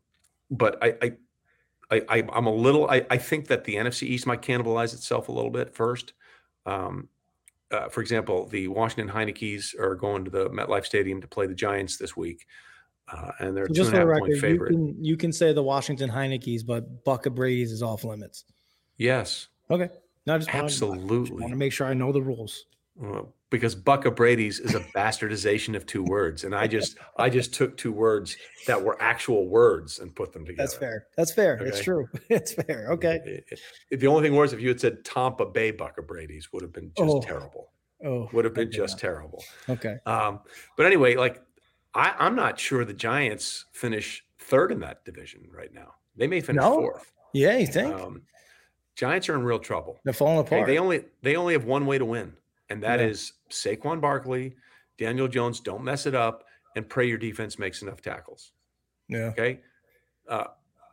[0.50, 1.12] but I, I,
[1.90, 5.32] I, I'm a little, I, I think that the NFC East might cannibalize itself a
[5.32, 6.12] little bit first.
[6.66, 7.08] Um,
[7.70, 11.54] uh, for example, the Washington Heinicke's are going to the MetLife Stadium to play the
[11.54, 12.46] Giants this week.
[13.12, 14.72] Uh, and they're so just for record, favorite.
[14.72, 18.44] You can, you can say the Washington Heinicke's, but Buck Brady's is off limits.
[18.96, 19.48] Yes.
[19.70, 19.88] Okay.
[20.26, 21.40] No, just absolutely.
[21.40, 22.66] Want to make sure I know the rules.
[22.96, 27.54] Well, because Buck Brady's is a bastardization of two words, and I just I just
[27.54, 28.36] took two words
[28.66, 30.62] that were actual words and put them together.
[30.62, 31.06] That's fair.
[31.16, 31.54] That's fair.
[31.54, 31.66] Okay?
[31.66, 32.08] It's true.
[32.28, 32.88] It's fair.
[32.92, 33.42] Okay.
[33.90, 36.92] the only thing was if you had said Tampa Bay Buck Brady's would have been
[36.96, 37.20] just oh.
[37.20, 37.72] terrible.
[38.04, 39.44] Oh, would have been just terrible.
[39.68, 39.98] Okay.
[40.06, 40.40] Um,
[40.76, 41.42] but anyway, like
[41.94, 45.94] I, I'm not sure the Giants finish third in that division right now.
[46.16, 46.74] They may finish no.
[46.74, 47.12] fourth.
[47.32, 47.94] Yeah, you think?
[47.94, 48.22] Um,
[48.96, 50.00] Giants are in real trouble.
[50.04, 50.62] They're falling apart.
[50.62, 52.34] Okay, they only they only have one way to win,
[52.70, 53.06] and that yeah.
[53.06, 54.54] is Saquon Barkley,
[54.98, 55.60] Daniel Jones.
[55.60, 56.44] Don't mess it up,
[56.76, 58.52] and pray your defense makes enough tackles.
[59.08, 59.26] Yeah.
[59.26, 59.60] Okay.
[60.28, 60.44] Uh,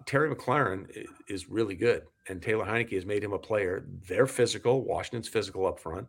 [0.05, 0.87] Terry McLaurin
[1.27, 3.85] is really good, and Taylor Heinicke has made him a player.
[4.07, 4.83] They're physical.
[4.83, 6.07] Washington's physical up front.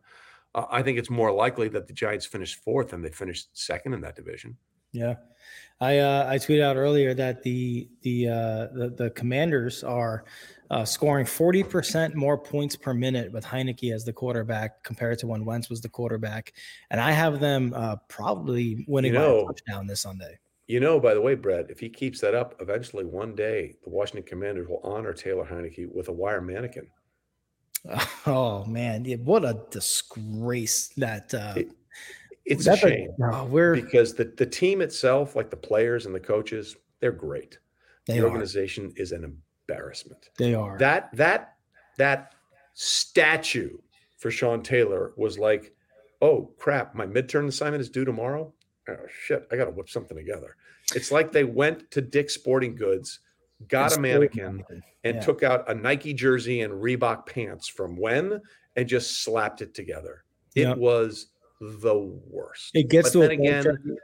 [0.55, 3.95] Uh, I think it's more likely that the Giants finish fourth than they finish second
[3.95, 4.57] in that division.
[4.93, 5.15] Yeah,
[5.81, 10.25] I uh, I tweeted out earlier that the the uh, the, the Commanders are
[10.71, 15.27] uh, scoring forty percent more points per minute with Heinicke as the quarterback compared to
[15.27, 16.55] when Wentz was the quarterback,
[16.91, 20.39] and I have them uh, probably winning you know, by a touchdown this Sunday.
[20.67, 23.91] You know, by the way, Brett, if he keeps that up, eventually one day the
[23.91, 26.89] Washington Commanders will honor Taylor Heinicke with a wire mannequin.
[28.27, 31.71] Oh man, yeah, what a disgrace that uh, it,
[32.51, 33.11] it's a shame.
[33.19, 37.13] no, oh, we're because the, the team itself, like the players and the coaches, they're
[37.13, 37.59] great.
[38.07, 39.25] They the organization is an
[39.69, 40.31] embarrassment.
[40.39, 40.79] They are.
[40.79, 41.55] That that
[41.99, 42.35] that
[42.75, 43.77] statue
[44.17, 45.73] for Sean Taylor was like,
[46.23, 48.53] oh crap, my midterm assignment is due tomorrow.
[48.89, 50.57] Oh shit, I gotta whip something together.
[50.95, 53.21] It's like they went to Dick's Sporting Goods
[53.67, 55.21] got a mannequin, stole and Yeah.
[55.21, 58.41] took out a Nike jersey and Reebok pants from when
[58.77, 60.25] and just slapped it together.
[60.55, 60.77] It Yep.
[60.79, 61.27] was
[61.61, 61.95] the
[62.27, 62.71] worst.
[62.75, 63.97] It gets But to a point, again,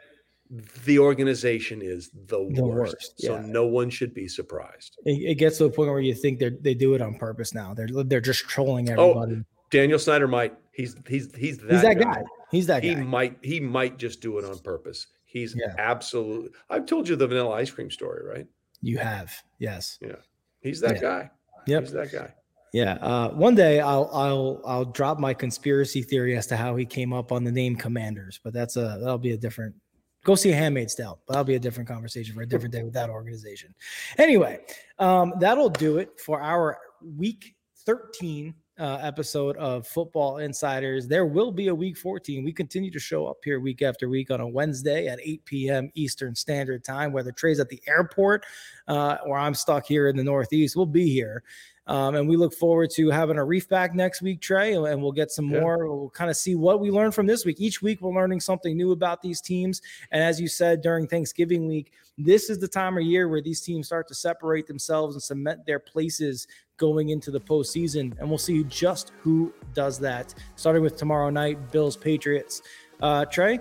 [0.85, 2.95] the organization is the, The worst.
[2.95, 4.97] worst, So no one should be surprised.
[5.05, 7.55] it, it gets to a point where you think they they do it on purpose
[7.55, 7.75] now.
[7.75, 9.19] They're they're just trolling everybody.
[9.19, 9.45] Oh, everybody.
[9.71, 10.55] Daniel Snyder might.
[10.73, 12.23] He's he's he's that, He's that guy.
[12.51, 13.01] He's that He guy.
[13.03, 15.07] might he might just do it on purpose.
[15.25, 15.75] He's Yeah.
[15.79, 16.51] absolutely.
[16.71, 18.47] I've told you the vanilla ice cream story, right?
[18.81, 19.99] You have, yes.
[20.01, 20.17] Yeah.
[20.61, 21.01] He's that Yeah.
[21.01, 21.31] guy.
[21.67, 21.83] Yep.
[21.83, 22.35] He's that guy.
[22.75, 22.95] Yeah.
[22.95, 27.13] Uh, one day I'll I'll I'll drop my conspiracy theory as to how he came
[27.13, 29.77] up on the name Commanders, but that's a that'll be a different.
[30.25, 32.83] Go see a Handmaid's Tale, but that'll be a different conversation for a different day
[32.83, 33.73] with that organization.
[34.19, 34.59] Anyway,
[34.99, 36.79] um, that'll do it for our
[37.17, 37.55] week
[37.87, 41.07] 13 uh, episode of Football Insiders.
[41.07, 42.43] There will be a week 14.
[42.43, 45.91] We continue to show up here week after week on a Wednesday at 8 p.m.
[45.95, 48.45] Eastern Standard Time, whether Trey's at the airport
[48.89, 50.75] uh, or I'm stuck here in the Northeast.
[50.75, 51.45] We'll be here.
[51.87, 55.13] Um, and we look forward to having a reef back next week, Trey, and we'll
[55.13, 55.61] get some Yeah.
[55.61, 55.87] more.
[55.87, 57.61] We'll kind of see what we learned from this week.
[57.61, 59.83] Each week, we're learning something new about these teams.
[60.11, 63.61] And as you said during Thanksgiving week, this is the time of year where these
[63.61, 68.19] teams start to separate themselves and cement their places going into the postseason.
[68.19, 70.35] And we'll see just who does that.
[70.57, 72.63] Starting with tomorrow night, Bills Patriots.
[73.01, 73.59] Uh, Trey,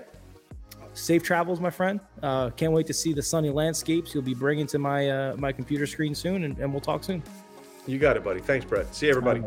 [0.94, 2.00] safe travels, my friend.
[2.22, 5.52] Uh, can't wait to see the sunny landscapes you'll be bringing to my uh, my
[5.52, 7.22] computer screen soon, and, and we'll talk soon.
[7.86, 8.40] You got it, buddy.
[8.40, 8.94] Thanks, Brett.
[8.96, 9.44] See everybody.